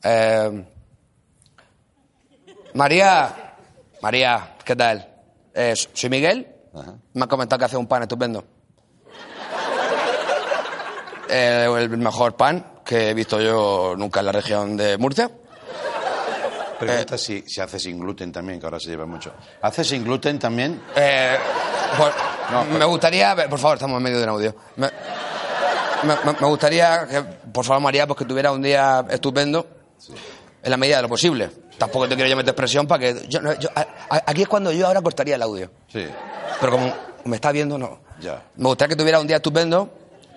[0.04, 0.66] Eh,
[2.74, 3.56] María,
[4.02, 5.08] María, ¿qué tal?
[5.54, 6.48] Eh, soy Miguel.
[6.74, 6.96] Ajá.
[7.13, 8.44] Me han comentado que hace un pan estupendo.
[11.36, 15.32] Eh, el mejor pan que he visto yo nunca en la región de Murcia.
[16.80, 19.32] Pregunta si, si hace sin gluten también, que ahora se lleva mucho.
[19.62, 20.82] ¿Hace sin gluten también?
[20.96, 21.38] Eh,
[21.98, 22.13] pues,
[22.52, 24.56] No, me gustaría, por favor, estamos en medio de un audio.
[24.76, 24.89] Me,
[26.04, 29.65] me- me- gustaría que, por favor, María, pues que tuviera un día estupendo,
[30.62, 31.50] en la medida de lo posible.
[31.78, 33.28] Tampoco te quiero yo meter presión para que...
[33.30, 33.69] yo- yo-
[34.10, 35.72] aquí es cuando yo ahora cortaría el audio.
[35.88, 36.06] Sí.
[36.60, 36.93] Pero como
[37.24, 38.00] me está viendo, no.
[38.19, 38.43] Ya.
[38.58, 39.89] Me gustaría que tuviera un día estupendo,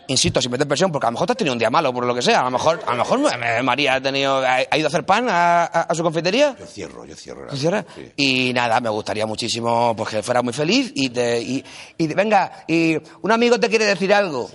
[0.09, 2.05] insisto, sin meter presión, porque a lo mejor te has tenido un día malo, por
[2.05, 2.41] lo que sea.
[2.41, 5.29] A lo mejor, a lo mejor eh, María ha, tenido, ha, ido a hacer pan
[5.29, 6.57] a, a- a su confitería.
[6.59, 7.51] Yo cierro, yo cierro.
[7.51, 7.85] ¿Se cierra?
[7.95, 8.13] Sí.
[8.17, 11.65] Y nada, me gustaría muchísimo pues, que fuera muy feliz y, te, y,
[11.99, 14.51] y venga, y un amigo te quiere decir algo.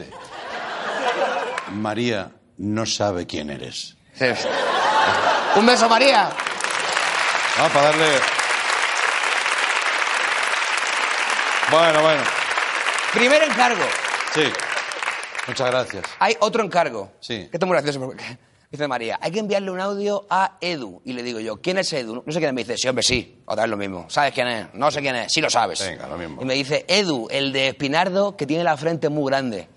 [1.74, 3.96] María no sabe quién eres.
[4.14, 4.26] Sí.
[5.56, 6.30] Un beso, María.
[7.58, 8.06] Vamos para darle...
[11.72, 12.22] Bueno, bueno.
[13.14, 13.84] Primer encargo.
[14.34, 14.44] Sí.
[15.48, 16.04] Muchas gracias.
[16.20, 17.12] Hay otro encargo.
[17.20, 17.48] Sí.
[17.50, 18.00] Que está muy gracioso.
[18.00, 18.24] porque
[18.72, 21.02] Dice María, hay que enviarle un audio a Edu.
[21.04, 22.24] Y le digo yo, ¿quién es Edu?
[22.26, 22.54] No sé quién es.
[22.54, 23.42] Me dice, sí, hombre, sí.
[23.46, 24.06] Otra vez lo mismo.
[24.08, 24.74] ¿Sabes quién es?
[24.74, 25.34] No sé quién es.
[25.34, 25.86] Sí lo sabes.
[25.86, 26.42] Venga, lo mismo.
[26.42, 29.68] Y me dice, Edu, el de Espinardo, que tiene la frente muy grande.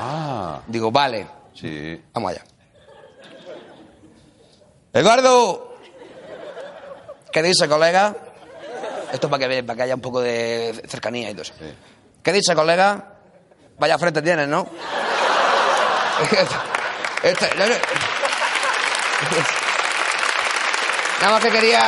[0.00, 1.26] Ah, Digo, vale.
[1.54, 2.00] sí.
[2.14, 2.44] Vamos allá.
[4.94, 5.74] Eduardo.
[7.32, 8.14] ¿Qué dice, colega?
[9.12, 11.54] Esto es para que, para que haya un poco de cercanía y todo eso.
[11.58, 11.66] Sí.
[12.22, 13.11] ¿Qué dice, colega?
[13.82, 14.64] Vaya frente tienes, ¿no?
[17.24, 17.74] Este- no, no.
[21.20, 21.80] Nada más que quería...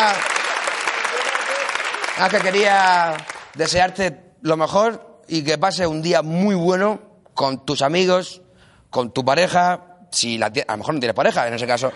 [2.16, 3.14] Nada más que quería
[3.54, 7.00] desearte lo mejor y que pase un día muy bueno
[7.32, 8.42] con tus amigos,
[8.90, 11.92] con tu pareja, si la a lo mejor no tienes pareja, en ese caso.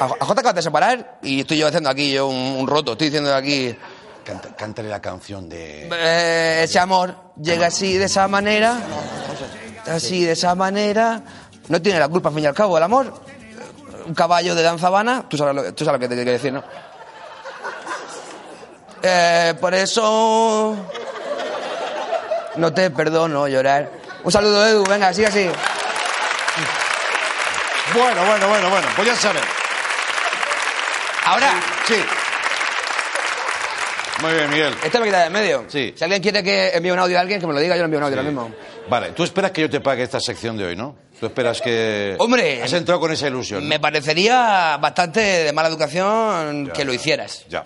[0.00, 2.92] A, a Jota acabas de separar y estoy yo haciendo aquí yo un, un roto,
[2.92, 3.76] estoy diciendo aquí...
[4.30, 5.88] Canta- cántale la canción de...
[5.92, 8.76] Eh, ese amor llega así de esa manera,
[9.86, 11.20] así de esa manera.
[11.68, 13.12] No tiene la culpa, al fin y al cabo, el amor.
[14.06, 16.52] Un caballo de danzabana, tú sabes lo, que- tú sabes lo que te quiero decir,
[16.52, 16.62] ¿no?
[19.02, 20.76] Eh, por eso
[22.56, 23.90] no te perdono llorar.
[24.22, 25.50] Un saludo, Edu, venga, sigue así.
[27.94, 28.86] Bueno, bueno, bueno, bueno.
[28.94, 29.42] Pues ya sabes.
[31.24, 31.52] Ahora,
[31.86, 31.94] Sí.
[34.22, 34.74] Muy bien, Miguel.
[34.84, 35.64] esto me quita de en medio.
[35.68, 35.94] Sí.
[35.96, 37.84] Si alguien quiere que envíe un audio a alguien, que me lo diga, yo le
[37.86, 38.18] envío un audio Sí.
[38.18, 38.54] ahora mismo.
[38.88, 40.96] Vale, tú esperas que yo te pague esta sección de hoy, ¿no?
[41.18, 42.16] Tú esperas que...
[42.18, 43.62] Hombre, Has entrado con esa ilusión.
[43.62, 43.68] ¿no?
[43.68, 47.44] Me parecería bastante de mala educación que lo hicieras.
[47.48, 47.64] Ya.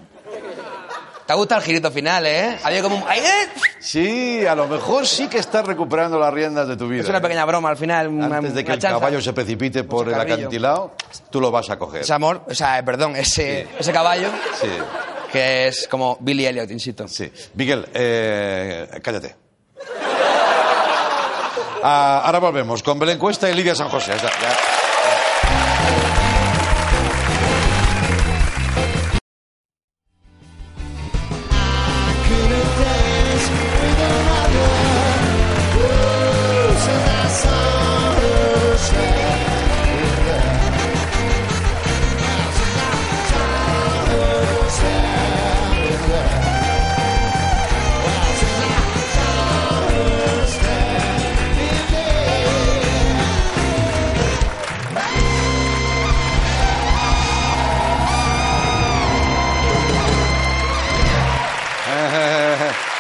[1.26, 2.58] ¿Te gusta el girito final, eh?
[2.62, 3.04] Había como un...
[3.08, 3.48] ¡Ay, eh!
[3.80, 7.02] Sí, a lo mejor sí que estás recuperando las riendas de tu vida.
[7.02, 7.22] Es una ¿eh?
[7.22, 8.08] pequeña broma al final.
[8.08, 8.98] una- Antes de que el chanza.
[8.98, 10.94] caballo se precipite por el acantilado,
[11.30, 12.02] tú lo vas a coger.
[12.02, 14.28] Ese amor, o sea, perdón, ese, ese caballo,
[14.60, 14.66] Sí,
[15.34, 17.08] que es como Billy Elliot, insisto.
[17.08, 17.28] sí.
[17.54, 19.34] Miguel, eh, cállate.
[21.82, 24.12] Ah, ahora volvemos con Belén Cuesta y Lidia San José.
[24.22, 24.30] Ya.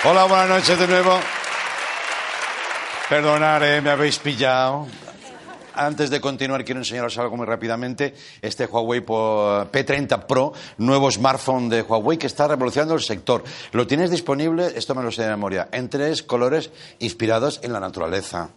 [0.04, 1.18] Hola, buenas noches de nuevo.
[3.08, 4.86] Perdonad, eh, me habéis pillado.
[5.76, 8.14] Antes de continuar, quiero enseñaros algo muy rápidamente.
[8.40, 13.42] Este Huawei po- P30 Pro, nuevo smartphone de Huawei que está revolucionando el sector.
[13.72, 17.80] Lo tienes disponible, esto me lo sé de memoria, en tres colores inspirados en la
[17.80, 18.50] naturaleza.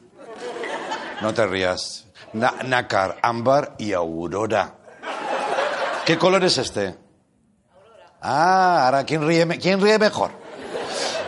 [1.22, 2.06] No te rías.
[2.34, 4.76] Nácar, ámbar y aurora.
[6.06, 6.96] ¿Qué color es este?
[8.22, 10.32] Ah, ahora, ¿quién ríe, quién ríe mejor?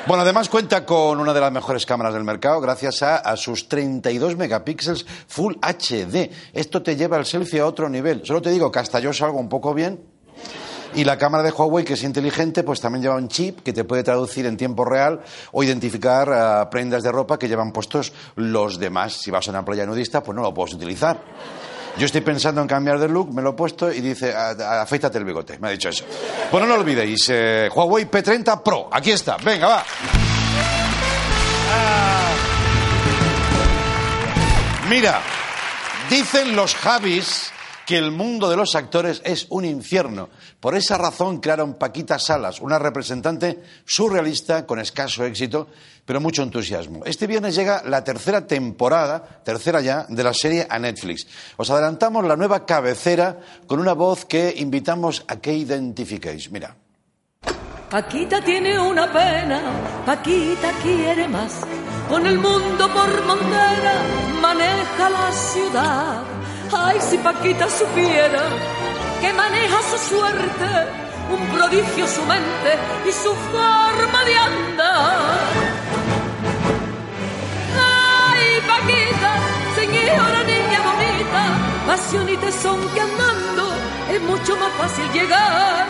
[0.07, 3.67] Bueno, además cuenta con una de las mejores cámaras del mercado gracias a, a sus
[3.67, 6.31] 32 megapíxeles Full HD.
[6.53, 8.25] Esto te lleva el selfie a otro nivel.
[8.25, 9.99] Solo te digo que hasta yo salgo un poco bien.
[10.95, 13.83] Y la cámara de Huawei, que es inteligente, pues también lleva un chip que te
[13.83, 18.79] puede traducir en tiempo real o identificar ah, prendas de ropa que llevan puestos los
[18.79, 19.13] demás.
[19.13, 21.21] Si vas a una playa nudista, pues no lo puedes utilizar.
[21.97, 24.81] Yo estoy pensando en cambiar de look, me lo he puesto y dice, "A- a-
[24.83, 25.57] afeítate el bigote.
[25.59, 26.05] Me ha dicho eso.
[26.51, 28.89] Bueno, no lo olvidéis, eh, Huawei P30 Pro.
[28.91, 29.35] Aquí está.
[29.37, 29.83] Venga, va.
[34.89, 35.21] Mira,
[36.09, 37.51] dicen los Javis
[37.85, 40.29] que el mundo de los actores es un infierno.
[40.59, 45.67] Por esa razón crearon Paquita Salas, una representante surrealista con escaso éxito,
[46.09, 47.05] pero mucho entusiasmo.
[47.05, 51.27] Este viernes llega la tercera temporada, tercera ya, de la serie a Netflix.
[51.55, 56.49] Os adelantamos la nueva cabecera con una voz que invitamos a que identifiquéis.
[56.49, 56.75] Mira.
[57.91, 59.61] Paquita tiene una pena,
[60.03, 61.61] Paquita quiere más.
[62.09, 64.01] Con el mundo por montera
[64.41, 66.23] maneja la ciudad.
[66.73, 68.49] Ay, si Paquita supiera
[69.21, 70.69] que maneja su suerte,
[71.31, 72.71] un prodigio su mente
[73.07, 75.68] y su forma de andar.
[80.09, 81.41] Señora niña bonita,
[81.87, 83.73] pasión y tesón que andando
[84.11, 85.85] es mucho más fácil llegar.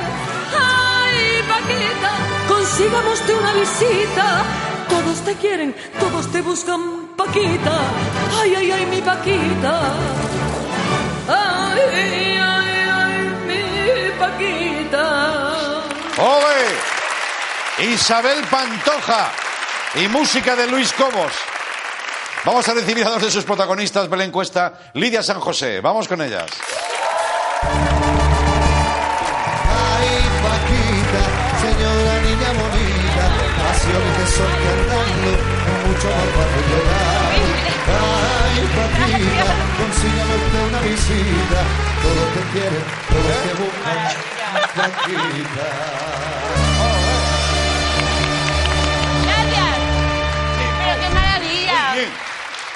[0.59, 2.11] Ay, Paquita,
[2.47, 4.43] consigamos una visita.
[4.89, 7.75] Todos te quieren, todos te buscan, Paquita.
[8.41, 9.73] Ay, ay, ay, mi Paquita.
[11.27, 15.03] Ay, ay, ay, mi Paquita.
[16.17, 17.93] ¡Ole!
[17.93, 19.31] Isabel Pantoja
[19.95, 21.58] y música de Luis Cobos.
[22.45, 25.81] Vamos a recibir a dos de sus protagonistas de la encuesta, Lidia San José.
[25.81, 26.49] Vamos con ellas.
[27.61, 27.83] Ay,
[30.41, 31.23] Paquita,
[31.59, 33.25] señora niña bonita,
[33.59, 34.23] pasión que
[34.69, 35.41] andando es
[35.85, 37.33] mucho más fácil llegar.
[37.99, 41.59] Ay, Paquita, consígame usted una visita,
[42.01, 43.99] todos te quieren, todos te buscan,
[44.75, 46.38] Paquita.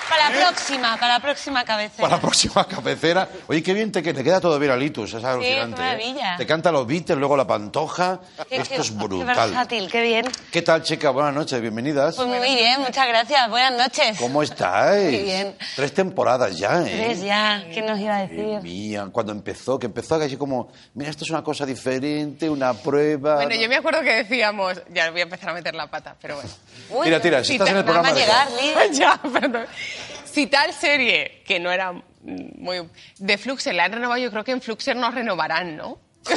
[0.10, 2.02] Para la próxima, para la próxima cabecera.
[2.04, 3.28] Para la próxima cabecera.
[3.48, 5.76] Oye, qué bien te, que te queda todo bien a Litus, es alucinante.
[5.76, 6.34] qué maravilla.
[6.34, 6.38] ¿eh?
[6.38, 8.20] Te canta los Beatles, luego la Pantoja.
[8.50, 9.26] Qué- Esto qué- es Qué brutal.
[9.50, 10.26] versátil, qué bien.
[10.52, 11.10] ¿Qué tal, chica?
[11.10, 12.16] Buenas noches, bienvenidas.
[12.16, 13.50] Pues muy bien, muchas gracias.
[13.50, 14.18] Buenas noches.
[14.20, 15.12] ¿Cómo estáis?
[15.14, 15.56] Muy bien.
[15.76, 16.92] Tres temporadas ya, ¿eh?
[17.06, 18.62] Tres ya, ¿qué nos iba a decir?
[18.62, 23.36] Mía, cuando empezó, que empezó así como, mira, esto es una cosa diferente, una prueba.
[23.36, 26.36] Bueno, yo me acuerdo que decíamos, ya voy a empezar a meter la pata, pero
[26.36, 26.50] bueno.
[26.90, 28.46] Uy, Tira, tira, si estás en el programa, deja.
[28.46, 28.98] más llegar, Liz.
[29.00, 29.66] ya, perdón.
[30.34, 32.02] Si tal serie, que no era mm,
[32.58, 32.90] muy...
[33.20, 36.00] De Fluxer la han renovado, yo creo que en Fluxer nos renovarán, ¿no?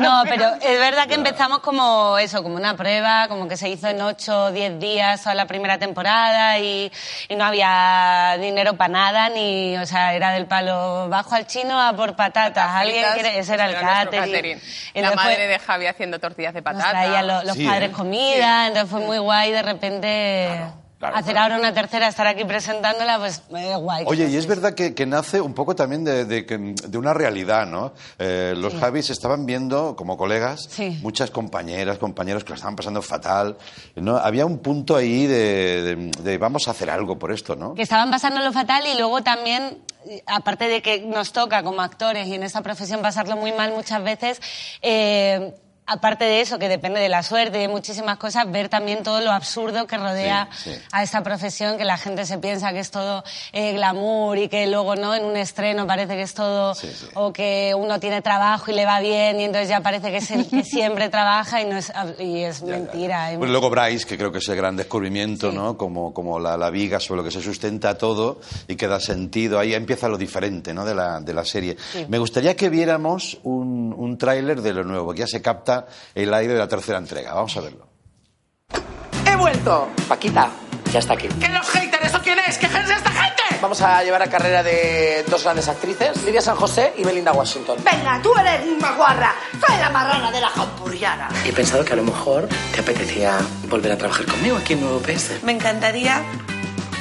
[0.00, 3.88] No, pero es verdad que empezamos como eso, como una prueba, como que se hizo
[3.88, 6.92] en 8 o 10 días toda la primera temporada y,
[7.28, 11.80] y no había dinero para nada, ni, o sea, era del palo bajo al chino
[11.80, 12.68] a por patatas.
[12.70, 14.60] Alguien quiere, ese era el catering.
[14.94, 16.90] La madre fue- de Javi haciendo tortillas de nos patata.
[16.90, 17.92] traían lo- los Sí, padres ¿eh?
[17.92, 21.40] comida, entonces fue muy guay de repente claro, hacer claro.
[21.54, 24.04] ahora una tercera, estar aquí presentándola, pues es guay.
[24.06, 27.14] Oye, y es verdad que, que nace un poco también de, de que- de una
[27.14, 27.92] realidad, ¿no?
[28.18, 30.98] Eh, los Javis estaban viendo, como colegas, Sí.
[31.02, 33.56] muchas compañeras, compañeros que lo estaban pasando fatal.
[33.96, 34.16] ¿no?
[34.18, 37.74] Había un punto ahí de, vamos a hacer algo por esto, ¿no?
[37.74, 39.78] que estaban pasándolo fatal y luego también,
[40.26, 44.02] aparte de que nos toca como actores y en esta profesión pasarlo muy mal muchas
[44.02, 44.40] veces,
[44.82, 45.54] eh,
[45.90, 49.20] aparte de eso, que depende de la suerte y de muchísimas cosas, ver también todo
[49.20, 50.80] lo absurdo que rodea Sí, sí.
[50.92, 54.66] a esta profesión, que la gente se piensa que es todo eh, glamour y que
[54.66, 58.70] luego no en un estreno parece que es todo, Sí, o que uno tiene trabajo
[58.70, 61.64] y le va bien y entonces ya parece que es el que siempre trabaja y,
[61.66, 63.32] no es, y es mentira.
[63.36, 65.76] Pues luego Bryce, que creo que es el gran descubrimiento, ¿no?
[65.76, 69.58] Como, como la, la viga sobre lo que se sustenta todo y que da sentido.
[69.58, 70.84] Ahí empieza lo diferente, ¿no?
[70.84, 71.76] De la, de la serie.
[72.08, 73.59] Me gustaría que viéramos un
[74.20, 77.34] tráiler de lo nuevo, que ya se capta el aire de la tercera entrega.
[77.34, 77.88] Vamos a verlo.
[79.26, 79.88] ¡He vuelto!
[80.06, 80.50] Paquita,
[80.92, 81.26] ya está aquí.
[81.26, 82.58] ¿Que los haters o quién es?
[82.58, 83.40] ¡Que ejerce esta gente!
[83.60, 87.78] vamos a llevar a carrera de dos grandes actrices, Lidia San José y Belinda Washington.
[87.84, 89.34] Venga, tú eres una guarra.
[89.52, 91.28] Soy la marrana de la jampuriana.
[91.44, 95.00] He pensado que a lo mejor te apetecía volver a trabajar conmigo aquí en Nuevo
[95.00, 95.42] PS.
[95.42, 96.22] Me encantaría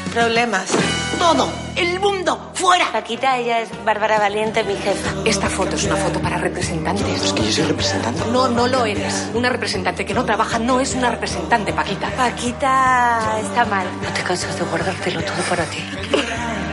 [0.09, 0.71] problemas.
[1.17, 2.91] Todo, el mundo, fuera.
[2.91, 5.13] Paquita, ella es Bárbara Valiente, mi jefa.
[5.25, 7.23] Esta foto es una foto para representantes.
[7.23, 8.21] Es que yo soy representante.
[8.31, 9.29] No, no lo eres.
[9.33, 12.09] Una representante que no trabaja no es una representante, Paquita.
[12.11, 13.87] Paquita está mal.
[14.01, 15.83] No te cansas de guardártelo todo para ti.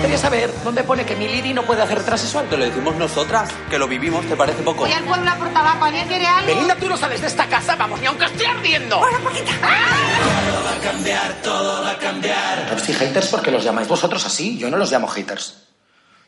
[0.00, 2.48] Quería saber dónde pone que mi Lidi no puede hacer transexual.
[2.48, 4.80] Te lo decimos nosotras, que lo vivimos, ¿te parece poco?
[4.80, 6.46] Voy al pueblo a por tabaco, ¿alguien quiere algo?
[6.46, 8.98] Belinda, tú no sales de esta casa, vamos, ni aunque esté ardiendo.
[8.98, 9.52] Bueno, Paquita.
[9.52, 12.66] Todo va a cambiar, todo va a cambiar.
[12.68, 14.56] Pero si haters, ¿por qué los llamáis vosotros así?
[14.56, 15.54] Yo no los llamo haters.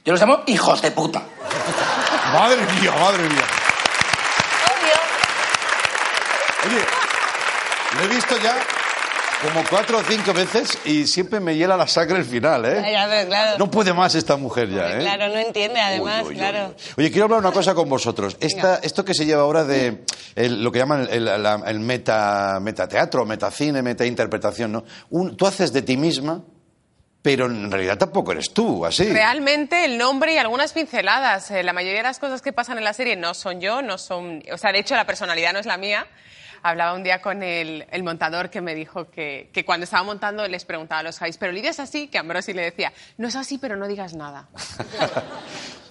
[0.04, 1.22] Yo los llamo hijos de puta.
[2.32, 3.44] Madre mía, madre mía.
[6.66, 6.84] Oye,
[7.96, 8.56] lo he visto ya
[9.42, 12.82] como cuatro o cinco veces y siempre me hiela la sangre el final, ¿eh?
[12.92, 13.58] Ya, pero claro.
[13.58, 15.00] No puede más esta mujer ya, ¿eh?
[15.00, 16.74] Claro, no entiende además, claro.
[16.96, 18.36] Oye, quiero hablar una cosa con vosotros.
[18.40, 20.04] Esta, esto que se lleva ahora de
[20.36, 24.84] el- lo que llaman el, la- el meta, metateatro, metacine, metainterpretación, ¿no?
[25.10, 26.42] Un- tú haces de ti misma,
[27.20, 29.04] pero en realidad tampoco eres tú, así.
[29.04, 31.50] Realmente el nombre y algunas pinceladas.
[31.50, 33.96] eh, la mayoría de las cosas que pasan en la serie no son yo, no
[33.98, 34.42] son.
[34.52, 36.06] O sea, de hecho, la personalidad no es la mía.
[36.62, 40.46] Hablaba un día con el, el montador que me dijo que, que cuando estaba montando
[40.46, 43.36] les preguntaba a los Javis, pero Lidia es así, que Ambrosi le decía, no es
[43.36, 44.48] así, pero no digas nada.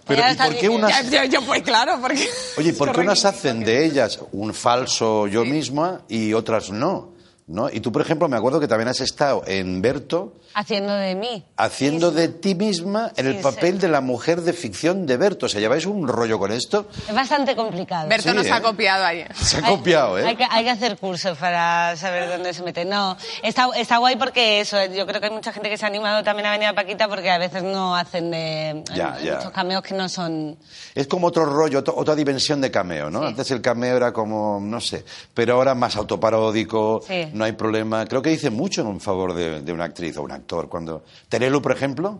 [0.08, 1.12] Pero, ¿y por qué unas...
[1.12, 2.28] Yo, yo, pues claro, porque...
[2.58, 7.14] Oye, ¿por qué unas hacen de ellas un falso yo misma y otras no?
[7.52, 7.70] ¿No?
[7.70, 11.44] Y tú, por ejemplo, me acuerdo que también has estado en Berto Haciendo de mí.
[11.58, 15.46] haciendo de ti misma en el Sí, papel de la mujer de ficción de Berto.
[15.48, 16.88] O sea, ¿lleváis un rollo con esto?
[17.10, 18.08] Es bastante complicado.
[18.08, 18.52] Berto Sí, nos ¿eh?
[18.52, 19.34] ha copiado ayer.
[19.36, 20.26] Se ha copiado, ¿eh?
[20.28, 22.86] Hay que, hay que hacer cursos para saber dónde se mete.
[22.86, 25.90] No, está, está guay porque eso, yo creo que hay mucha gente que se ha
[25.90, 28.84] animado también a venir a Paquita porque a veces no hacen de...
[28.96, 29.36] Ya, hay ya.
[29.36, 30.58] muchos cameos que no son...
[30.96, 33.24] Es como otro rollo, otro- otra dimensión de cameo, ¿no?
[33.24, 37.30] Antes el cameo era como, no sé, pero ahora más autoparódico, Sí.
[37.34, 38.06] no hay problema.
[38.06, 40.70] Creo que dice mucho en favor de, de una actriz o un actor.
[40.70, 42.20] Cuando Terelu, por ejemplo,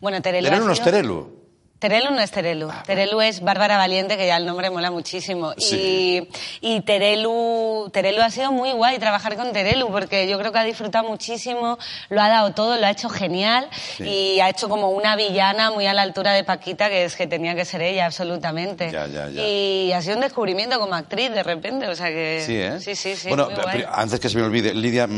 [0.00, 1.47] Bueno, Terelu, Terelu no es Terelu.
[1.78, 2.68] Terelu no es Terelu.
[2.86, 5.52] Terelu es Bárbara Valiente, que ya el nombre mola muchísimo.
[5.58, 6.28] Sí.
[6.60, 10.58] Y, y Terelu, Terelu ha sido muy guay trabajar con Terelu, porque yo creo que
[10.58, 14.04] ha disfrutado muchísimo, lo ha dado todo, lo ha hecho genial Sí.
[14.04, 17.28] y ha hecho como una villana muy a la altura de Paquita, que es que
[17.28, 18.90] tenía que ser ella, absolutamente.
[18.90, 19.40] Ya, ya, ya.
[19.46, 22.42] Y ha sido un descubrimiento como actriz de repente, o sea que...
[22.44, 22.80] Sí, ¿eh?
[22.80, 23.76] Sí, sí, sí, Bueno, muy guay.
[23.82, 25.10] pero antes que se me olvide, Lidia, mm,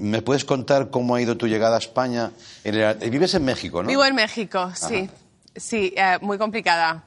[0.00, 2.30] ¿me puedes contar cómo ha ido tu llegada a España?
[2.64, 3.88] Vives en México, ¿no?
[3.90, 5.10] Vivo en México, sí.
[5.56, 7.04] Sí, eh, muy complicada.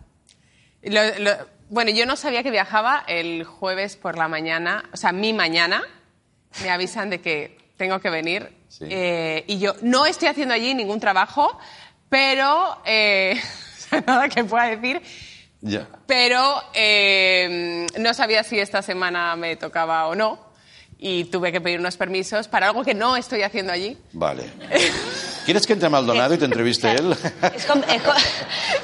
[0.83, 5.11] Lo- lo- bueno, yo no sabía que viajaba el jueves por la mañana, o sea,
[5.11, 5.81] mi mañana,
[6.61, 8.51] me avisan de que tengo que venir.
[8.69, 8.85] Sí.
[8.89, 11.57] Eh, y yo no estoy haciendo allí ningún trabajo,
[12.09, 13.41] pero, eh,
[14.05, 15.01] nada que pueda decir,
[15.61, 15.87] Ya.
[16.05, 20.45] pero eh, no sabía si esta semana me tocaba o no.
[20.97, 23.97] Y tuve que pedir unos permisos para algo que no estoy haciendo allí.
[24.13, 24.43] Vale.
[25.45, 27.15] ¿Quieres que entre Maldonado y te entreviste él?
[27.55, 28.13] Es, com- es co-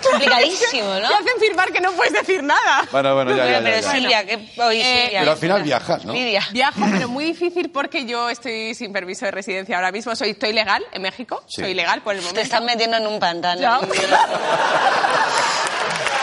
[0.09, 1.07] complicadísimo, ¿no?
[1.09, 2.83] Te hacen firmar que no puedes decir nada.
[2.91, 3.91] Bueno, bueno, ya, ya, Pero, ya.
[3.91, 5.19] Silvia, que hoy Eh, Silvia.
[5.21, 6.13] Pero al final viajas, ¿no?
[6.13, 6.47] Lidia.
[6.51, 10.15] Viajo, pero muy difícil porque yo estoy sin permiso de residencia ahora mismo.
[10.15, 11.43] Soy, estoy legal en México.
[11.47, 11.61] Sí.
[11.61, 12.41] Soy legal por el Te momento.
[12.41, 13.61] están metiendo en un pantano.
[13.61, 13.79] Ya.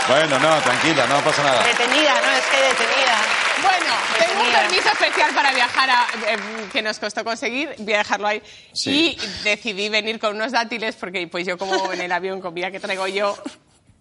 [0.09, 1.63] Bueno, no, tranquila, no pasa nada.
[1.65, 2.31] Detenida, ¿no?
[2.33, 3.19] Es que detenida.
[3.63, 6.37] Bueno, tengo un permiso especial para viajar a- eh,
[6.73, 7.75] que nos costó conseguir.
[7.79, 8.43] Voy a dejarlo ahí.
[8.73, 9.17] Sí.
[9.21, 12.71] Y decidí venir con unos dátiles porque pues yo como en el avión con vida
[12.71, 13.37] que traigo yo,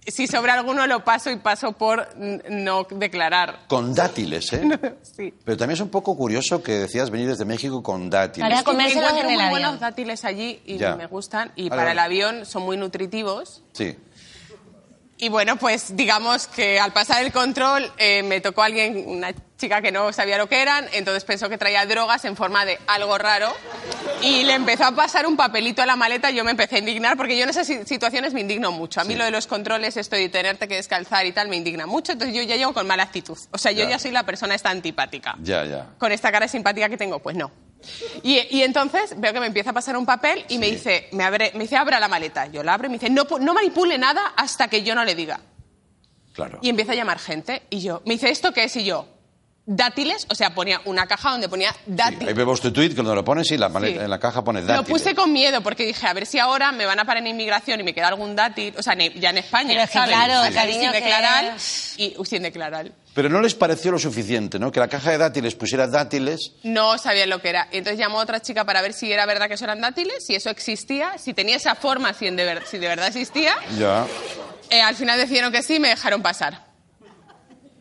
[0.06, 3.66] si sobra alguno lo paso y paso por no declarar.
[3.68, 4.62] Con dátiles, ¿eh?
[5.18, 5.34] Sí.
[5.44, 8.48] Pero también es un poco curioso que decías venir desde México con dátiles.
[8.50, 9.50] Para comérselos en el muy avión.
[9.50, 10.96] buenos dátiles allí y Ya.
[10.96, 11.52] me gustan.
[11.56, 13.64] Y para el avión son muy nutritivos.
[13.74, 13.98] Sí.
[15.20, 19.82] Y bueno, pues digamos que al pasar el control eh, me tocó alguien, una chica
[19.82, 23.18] que no sabía lo que eran, entonces pensó que traía drogas en forma de algo
[23.18, 23.52] raro
[24.22, 26.80] y le empezó a pasar un papelito a la maleta y yo me empecé a
[26.80, 29.02] indignar porque yo en esas si- situaciones me indigno mucho.
[29.02, 29.18] A mí Sí.
[29.18, 32.36] lo de los controles, esto de tenerte que descalzar y tal, me indigna mucho, entonces
[32.36, 33.38] yo ya llego con mala actitud.
[33.52, 33.90] O sea, yo Ya.
[33.92, 35.36] ya soy la persona esta antipática.
[35.42, 35.88] Ya, ya.
[35.98, 37.52] Con esta cara simpática que tengo, pues no.
[38.24, 41.24] Y, y entonces veo que me empieza a pasar un papel y me dice, me,
[41.24, 42.48] abre, me dice, abra la maleta.
[42.48, 45.16] Yo la abro y me dice, no, no manipule nada hasta que yo no le
[45.16, 45.40] diga.
[46.34, 46.60] Claro.
[46.62, 47.64] Y empieza a llamar gente.
[47.70, 48.76] Y yo, me dice, ¿esto qué es?
[48.76, 49.08] Y yo,
[49.68, 52.30] dátiles, o sea, ponía una caja donde ponía dátiles.
[52.30, 53.98] Ahí vemos tu tweet, cuando lo pones y la male- Sí.
[54.00, 54.90] en la caja pones Lo dátiles.
[54.90, 57.80] puse con miedo porque dije, a ver si ahora me van a parar en inmigración
[57.82, 60.16] y me queda algún dátil, o sea, ne- ya en España, Pero es que ¿sabes?
[60.16, 61.54] claro, Sin cariño, que- declarar
[61.98, 62.92] y uy, sin declarar.
[63.14, 64.72] Pero no les pareció lo suficiente, ¿no?
[64.72, 66.54] Que la caja de dátiles pusiera dátiles.
[66.64, 67.68] No sabían lo que era.
[67.72, 70.36] Entonces llamó a otra chica para ver si era verdad que eso eran dátiles, si
[70.36, 73.54] eso existía, si tenía esa forma, si, en de, ver- si de verdad existía.
[73.78, 74.06] Ya.
[74.70, 76.66] Eh, al final decidieron que sí y me dejaron pasar.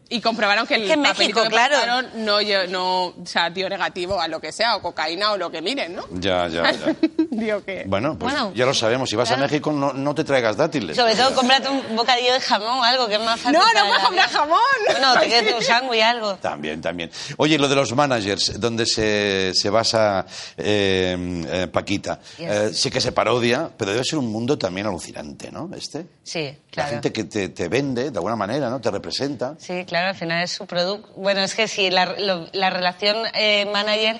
[0.09, 1.75] Y comprobaron que el Que México, que claro.
[1.75, 2.39] pasaron no,
[2.69, 5.97] no, o sea, dio negativo a lo que sea, o cocaína o lo que miren,
[5.97, 6.05] ¿no?
[6.13, 6.95] Ya, ya, ya.
[7.31, 7.85] Digo que...
[7.87, 9.11] Bueno, pues Bueno, ya lo sabemos.
[9.11, 9.37] Si vas a.
[9.37, 10.97] México, no, no te traigas dátiles.
[10.97, 13.59] Sobre todo, cómprate un bocadillo de jamón o algo, que es más fácil.
[13.59, 14.59] No, no la comprar jamón.
[14.91, 16.37] Bueno, te quedes un sándwich algo.
[16.37, 17.11] También, también.
[17.39, 20.25] Oye, lo de los managers, donde se, se basa
[20.57, 22.49] eh, eh, Paquita, Yes.
[22.51, 25.69] eh, sí que se parodia, pero debe ser un mundo también alucinante, ¿no?
[25.77, 26.07] Este.
[26.23, 26.91] Sí, La claro.
[26.91, 28.81] gente que te, te vende, de alguna manera, ¿no?
[28.81, 29.55] Te representa.
[29.59, 31.11] Sí, claro, al final es su producto.
[31.17, 34.19] Bueno, es que sí, la, lo- la relación eh, manager,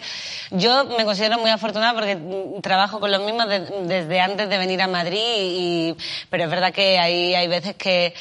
[0.51, 4.59] yo me considero muy afortunada porque mm, trabajo con los mismos de- desde antes de
[4.59, 5.97] venir a Madrid, y,
[6.31, 8.15] pero es verdad que hay, hay veces que,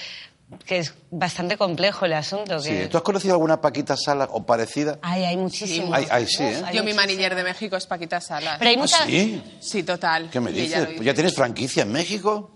[0.66, 2.60] que es bastante complejo el asunto.
[2.60, 2.70] Sí.
[2.70, 2.88] Que...
[2.88, 4.99] ¿Tú has conocido alguna Paquita Sala o parecida?
[5.01, 5.91] Ay, hay muchísimos.
[5.93, 6.62] Hay- hay, sí, ¿eh?
[6.66, 8.58] Hay Yo, mi manager de México es Paquita Salas.
[8.60, 9.06] Pero hay ¿Ah, muchas...
[9.06, 9.41] sí?
[9.60, 10.30] Sí, total.
[10.30, 10.86] ¿Qué me dices?
[10.95, 11.01] Pues.
[11.01, 12.51] ¿Ya tienes franquicia en México?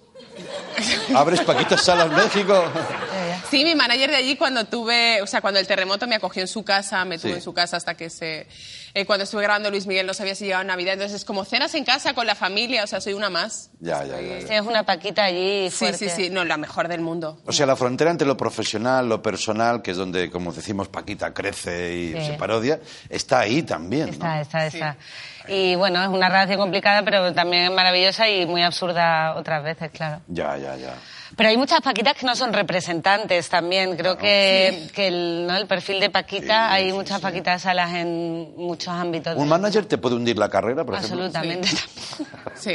[1.15, 2.63] ¿Abres Paquita Sala en México?
[3.49, 6.47] Sí, mi manager de allí cuando tuve, o sea, cuando el terremoto me acogió en
[6.47, 7.35] su casa, me tuvo Sí.
[7.37, 8.47] en su casa hasta que se...
[8.93, 11.73] eh, cuando estuve grabando Luis Miguel no sabía si llegaba Navidad, entonces es como cenas
[11.75, 13.71] en casa con la familia, o sea, soy una más.
[13.79, 14.39] Ya, ya, ya.
[14.39, 14.47] ya.
[14.47, 16.09] Sí, es una paquita allí Sí, fuerte.
[16.09, 17.39] sí, sí, no, la mejor del mundo.
[17.45, 21.33] O sea, la frontera entre lo profesional, lo personal, que es donde, como decimos, Paquita
[21.33, 22.25] crece y Sí.
[22.27, 22.79] se parodia,
[23.09, 24.13] está ahí también, ¿no?
[24.13, 24.97] Está, está, está.
[25.49, 30.21] Y bueno, es una relación complicada, pero también maravillosa y muy absurda otras veces, claro.
[30.27, 30.93] Ya, ya, ya.
[31.35, 33.95] Pero hay muchas Paquitas que no son representantes también.
[33.95, 35.55] Creo que, que el, ¿no?
[35.55, 39.35] el perfil de Paquita, hay muchas Paquitas Salas en muchos ámbitos.
[39.35, 41.25] ¿Un de- manager te puede hundir la carrera, por ejemplo?
[41.25, 41.69] Absolutamente.
[42.55, 42.71] Sí.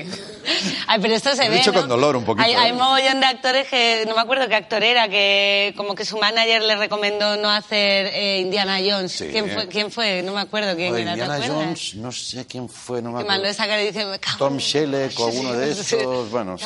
[0.86, 1.57] Ay, pero esto se Lo he ve.
[1.57, 1.80] dicho ¿no?
[1.80, 2.72] con dolor un poquito, Hay, hay ¿eh?
[2.72, 6.62] mogollón de actores que, no me acuerdo qué actor era, que como que su manager
[6.62, 9.12] le recomendó no hacer eh, Indiana Jones.
[9.12, 9.28] Sí.
[9.30, 10.22] ¿Quién, fue, ¿Quién fue?
[10.22, 11.12] No me acuerdo quién era.
[11.14, 11.38] ¿te Indiana?
[11.46, 13.50] Jones, no sé quién fue, no me Que mandó acuerdo.
[13.50, 14.59] esa cara y dice, "Me cago Tom en-".
[14.61, 15.96] Shelek o alguno de Sí.
[15.96, 16.64] estos, bueno, sí.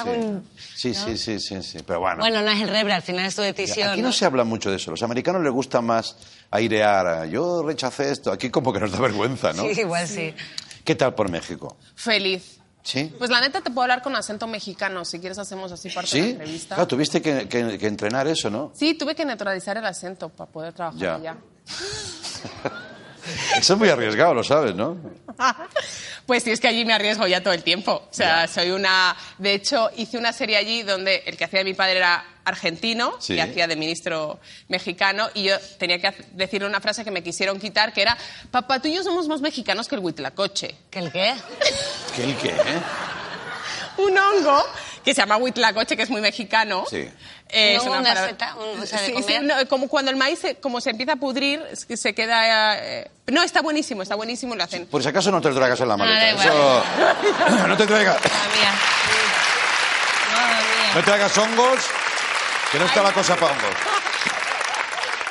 [0.82, 2.18] Cago en- Sí, sí, sí, sí, sí, pero bueno.
[2.20, 3.88] Bueno, no es el rebre, al final es tu decisión.
[3.90, 4.90] Aquí no se habla mucho de eso.
[4.90, 6.16] Los americanos les gusta más
[6.50, 7.26] airear.
[7.28, 8.30] Yo rechacé esto.
[8.32, 9.62] Aquí como que nos da vergüenza, ¿no?
[9.64, 10.34] Sí, igual sí.
[10.84, 11.76] ¿Qué tal por México?
[11.94, 12.54] Feliz.
[12.82, 13.12] ¿Sí?
[13.18, 16.20] Pues la neta te puedo hablar con acento mexicano, si quieres hacemos así parte de
[16.20, 16.30] la ¿Sí?
[16.32, 16.74] entrevista.
[16.76, 18.72] Claro, tuviste que, que- que entrenar eso, ¿no?
[18.74, 21.14] Sí, tuve que neutralizar el acento para poder trabajar Ya.
[21.16, 21.36] allá.
[23.56, 24.96] Eso es muy arriesgado, lo sabes, ¿no?
[26.26, 27.92] Pues sí, es que allí me arriesgo ya todo el tiempo.
[27.92, 29.16] O sea, soy una...
[29.38, 33.14] De hecho, hice una serie allí donde el que hacía de mi padre era argentino
[33.18, 33.32] Sí.
[33.32, 37.58] y hacía de ministro mexicano y yo tenía que decirle una frase que me quisieron
[37.58, 38.14] quitar que era
[38.50, 40.74] papá, tú y yo somos más mexicanos que el huitlacoche.
[40.90, 41.34] ¿Que el qué?
[42.14, 42.54] ¿Qué el qué?
[43.98, 44.64] Un hongo
[45.08, 46.84] que se llama huitlacoche, que es muy mexicano.
[46.90, 47.08] Sí.
[47.50, 48.54] Eh, ¿Un es una una palabra- seta?
[48.56, 49.40] Un- o sea, de Sí, comer?
[49.40, 52.76] sí, no, como cuando el maíz se, como se empieza a pudrir, se queda...
[52.78, 54.86] eh, No, está buenísimo, está buenísimo, lo hacen.
[54.86, 56.20] Por si acaso no te lo traigas en la maleta.
[56.20, 56.46] da igual.
[56.48, 57.66] Eso...
[57.68, 58.16] no te traigas...
[58.16, 58.72] Madre mía.
[60.32, 60.92] Madre mía.
[60.94, 61.78] No te hagas hongos,
[62.72, 63.74] que no está la cosa para hongos.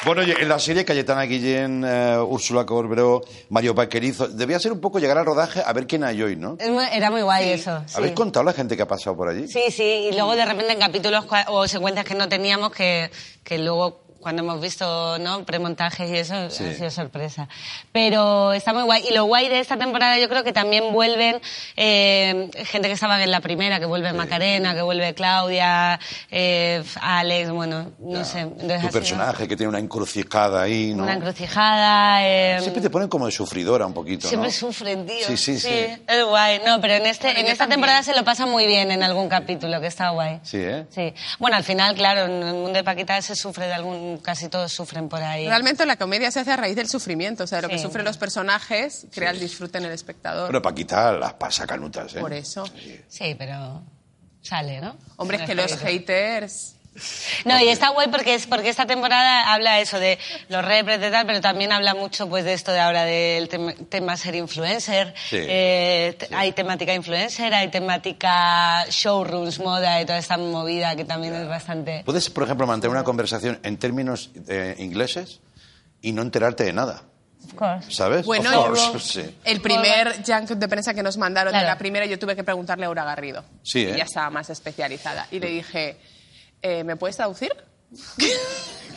[0.07, 4.79] Bueno, oye, en la serie Cayetana Guillén, eh, Úrsula Corberó, Mario Vaquerizo, debía ser un
[4.79, 6.55] poco llegar al rodaje a ver quién hay hoy, ¿no?
[6.93, 7.83] Era muy guay eso.
[7.85, 7.95] sí.
[7.97, 9.49] ¿Habéis contado la gente que ha pasado por allí?
[9.49, 13.11] Sí, sí, y luego de repente en capítulos o secuencias que no teníamos que,
[13.43, 15.45] que luego cuando hemos visto ¿no?
[15.45, 16.65] premontajes y eso Sí.
[16.65, 17.47] ha sido sorpresa.
[17.93, 19.05] Pero está muy guay.
[19.09, 21.39] Y lo guay de esta temporada yo creo que también vuelven
[21.77, 25.97] eh, gente que estaba en la primera, que vuelve Macarena, que vuelve Claudia,
[26.29, 28.41] eh, Alex, bueno, no sé.
[28.41, 31.03] Entonces Tu sido personaje que tiene una encrucijada ahí, ¿no?
[31.03, 32.27] Una encrucijada.
[32.27, 34.53] eh, Siempre te ponen como de sufridora un poquito, Siempre ¿no?
[34.53, 35.25] sufren, tío.
[35.25, 35.69] Sí, sí, sí.
[36.05, 36.59] Es guay.
[36.65, 37.77] No, pero en, este, Bueno, en esta también.
[37.77, 40.41] temporada se lo pasa muy bien en algún capítulo, que está guay.
[40.43, 40.85] Sí, ¿eh?
[40.93, 41.13] Sí.
[41.39, 44.16] Bueno, al final, claro, en el mundo de Paquita se sufre de algún...
[44.21, 45.47] Casi todos sufren por ahí.
[45.47, 48.05] Realmente la comedia se hace a raíz del sufrimiento, o sea, de lo que sufren
[48.05, 50.47] los personajes crea el disfrute en el espectador.
[50.47, 52.19] Pero Paquita las pasa canutas, ¿eh?
[52.19, 52.65] Por eso.
[53.07, 53.83] Sí, pero
[54.41, 54.97] sale, ¿no?
[55.17, 56.76] Hombre, es que los haters...
[57.45, 60.17] No, y está guay porque es porque esta temporada habla eso de
[60.49, 63.87] los repres y tal, pero también habla mucho pues de esto de ahora del tem-
[63.89, 65.13] tema ser influencer.
[65.29, 65.37] Sí.
[65.39, 71.33] Eh, te- Hay temática influencer, hay temática showrooms, moda y toda esta movida que también
[71.35, 72.03] es bastante...
[72.05, 75.39] Puedes, por ejemplo, mantener una conversación en términos eh, ingleses
[76.01, 77.03] y no enterarte de nada,
[77.45, 77.91] Of course.
[77.91, 78.25] ¿sabes?
[78.25, 79.35] Bueno, Of yo- course, sí.
[79.43, 81.67] El primer junk de prensa que nos mandaron de Claro.
[81.73, 83.43] la primera, yo tuve que preguntarle a Aura Garrido.
[83.63, 83.93] Sí, ¿eh?
[83.93, 85.27] Ella estaba más especializada.
[85.31, 85.97] Y le dije,
[86.61, 87.51] eh, ¿me puedes traducir?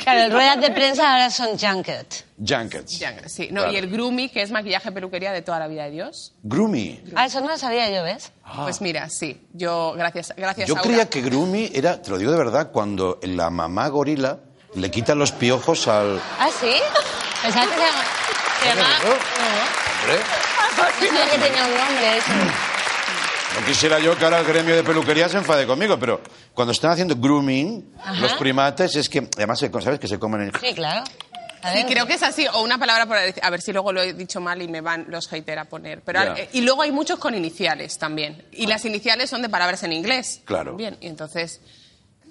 [0.02, 2.24] Claro, el ruedas de prensa ahora son junket.
[2.38, 2.98] Junkets.
[2.98, 3.48] Ya, sí.
[3.52, 3.72] No, Claro.
[3.74, 6.32] Y el grooming, que es maquillaje peluquería de toda la vida de Dios.
[6.42, 7.02] Groomy.
[7.14, 8.32] Ah, eso no lo sabía yo, ¿ves?
[8.62, 9.46] Pues mira, sí.
[9.52, 10.82] Yo, gracias, gracias Yo Aura.
[10.88, 14.38] creía que Groomy era, te lo digo de verdad, cuando la mamá gorila
[14.74, 16.18] le quita los piojos al...
[16.38, 16.72] ¿Ah, sí?
[17.42, 18.04] Pensaba que se llama...
[18.62, 18.80] Se llama...
[19.00, 19.08] Claro.
[19.10, 20.00] No.
[20.00, 20.24] Hombre,
[20.70, 22.32] No sabía que tenía un nombre eso.
[23.58, 26.20] No quisiera yo que ahora el gremio de peluquería se enfade conmigo, pero
[26.54, 28.20] cuando están haciendo grooming, Ajá.
[28.20, 29.98] los primates, es que, además, ¿sabes?
[29.98, 30.52] Que se comen el...
[30.60, 31.04] Sí, claro.
[31.74, 32.46] Sí, creo que es así.
[32.54, 33.42] O una palabra por decir.
[33.44, 36.00] A ver si luego lo he dicho mal y me van los haters a poner.
[36.00, 38.46] Pero, eh, y luego hay muchos con iniciales también.
[38.50, 40.40] Y las iniciales son de palabras en inglés.
[40.46, 40.74] Claro.
[40.74, 41.60] Bien, y entonces.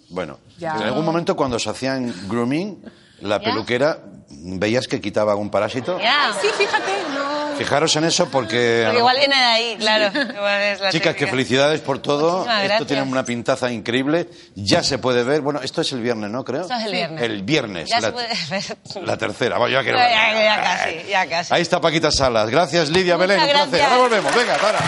[0.10, 0.76] Bueno, Ya.
[0.78, 2.82] en algún momento cuando se hacían grooming,
[3.22, 3.44] la Ya.
[3.44, 4.00] peluquera,
[4.30, 6.00] veías que quitaba algún parásito.
[6.00, 6.32] Ya.
[6.42, 7.40] Sí, fíjate, no.
[7.58, 8.84] Fijaros en eso porque...
[8.86, 10.06] Porque igual viene de ahí, claro.
[10.18, 11.32] Igual es la Chicas, que técnica.
[11.32, 12.32] felicidades por todo.
[12.38, 12.88] Muchísimas Esto gracias.
[12.88, 14.30] tiene una pintaza increíble.
[14.56, 15.42] Ya se puede ver.
[15.42, 16.46] Bueno, esto es el viernes, ¿no?
[16.46, 16.62] Creo.
[16.62, 17.22] Esto es el viernes.
[17.22, 17.90] El viernes.
[17.90, 18.78] Ya la, se puede ver.
[19.06, 19.58] la tercera.
[19.58, 20.34] Bueno, ya quiero Ya, verla.
[20.34, 21.54] ya, ya casi, ya casi.
[21.54, 22.50] Ahí está Paquita Salas.
[22.50, 23.44] Gracias, Lidia Muchas Belén.
[23.44, 23.70] Un placer.
[23.72, 23.92] gracias.
[23.92, 24.36] Ahora volvemos.
[24.36, 24.80] Venga, para.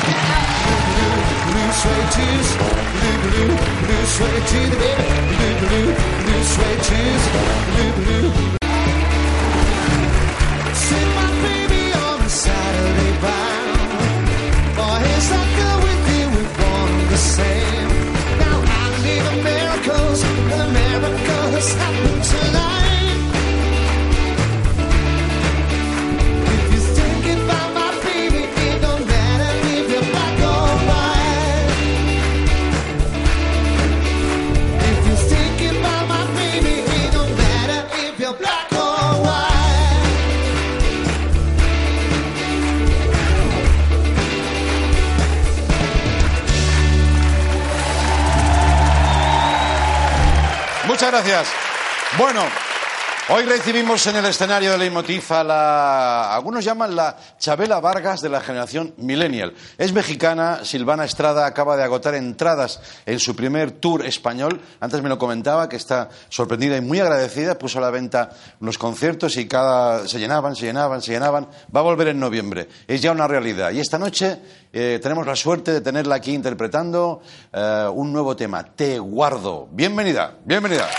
[51.12, 51.47] Gracias.
[52.18, 52.43] Bueno,
[53.34, 56.36] hoy recibimos en el escenario de Leitmotiv a la...
[56.36, 59.53] Algunos llaman la Chabela Vargas de la generación millennial.
[59.77, 64.61] Es mexicana, Silvana Estrada acaba de agotar entradas en su primer tour español.
[64.79, 67.57] Antes me lo comentaba, que está sorprendida y muy agradecida.
[67.57, 68.29] Puso a la venta
[68.59, 70.07] unos conciertos y cada...
[70.07, 71.47] se llenaban, se llenaban, se llenaban.
[71.73, 72.67] Va a volver en noviembre.
[72.88, 73.71] Es ya una realidad.
[73.71, 74.39] Y esta noche
[74.73, 77.21] eh, tenemos la suerte de tenerla aquí interpretando
[77.53, 79.67] eh, un nuevo tema, Te Guardo.
[79.71, 80.89] Bienvenida, bienvenida.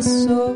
[0.00, 0.54] Tengo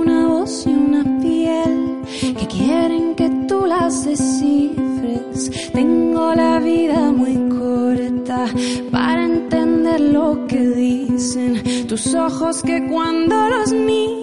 [0.00, 2.02] una voz y una piel
[2.38, 5.70] que quieren que tú las descifres.
[5.72, 8.44] Tengo la vida muy corta
[8.92, 14.19] para entender lo que dicen tus ojos que cuando los miro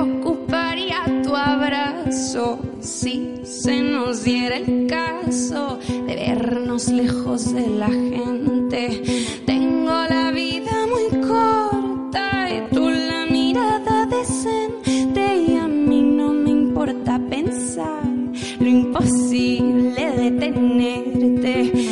[0.00, 9.02] ocuparía tu abrazo si se nos diera el caso de vernos lejos de la gente.
[9.46, 16.50] Tengo la vida muy corta y tú la mirada decente y a mí no me
[16.50, 18.04] importa pensar
[18.58, 21.89] lo imposible de tenerte.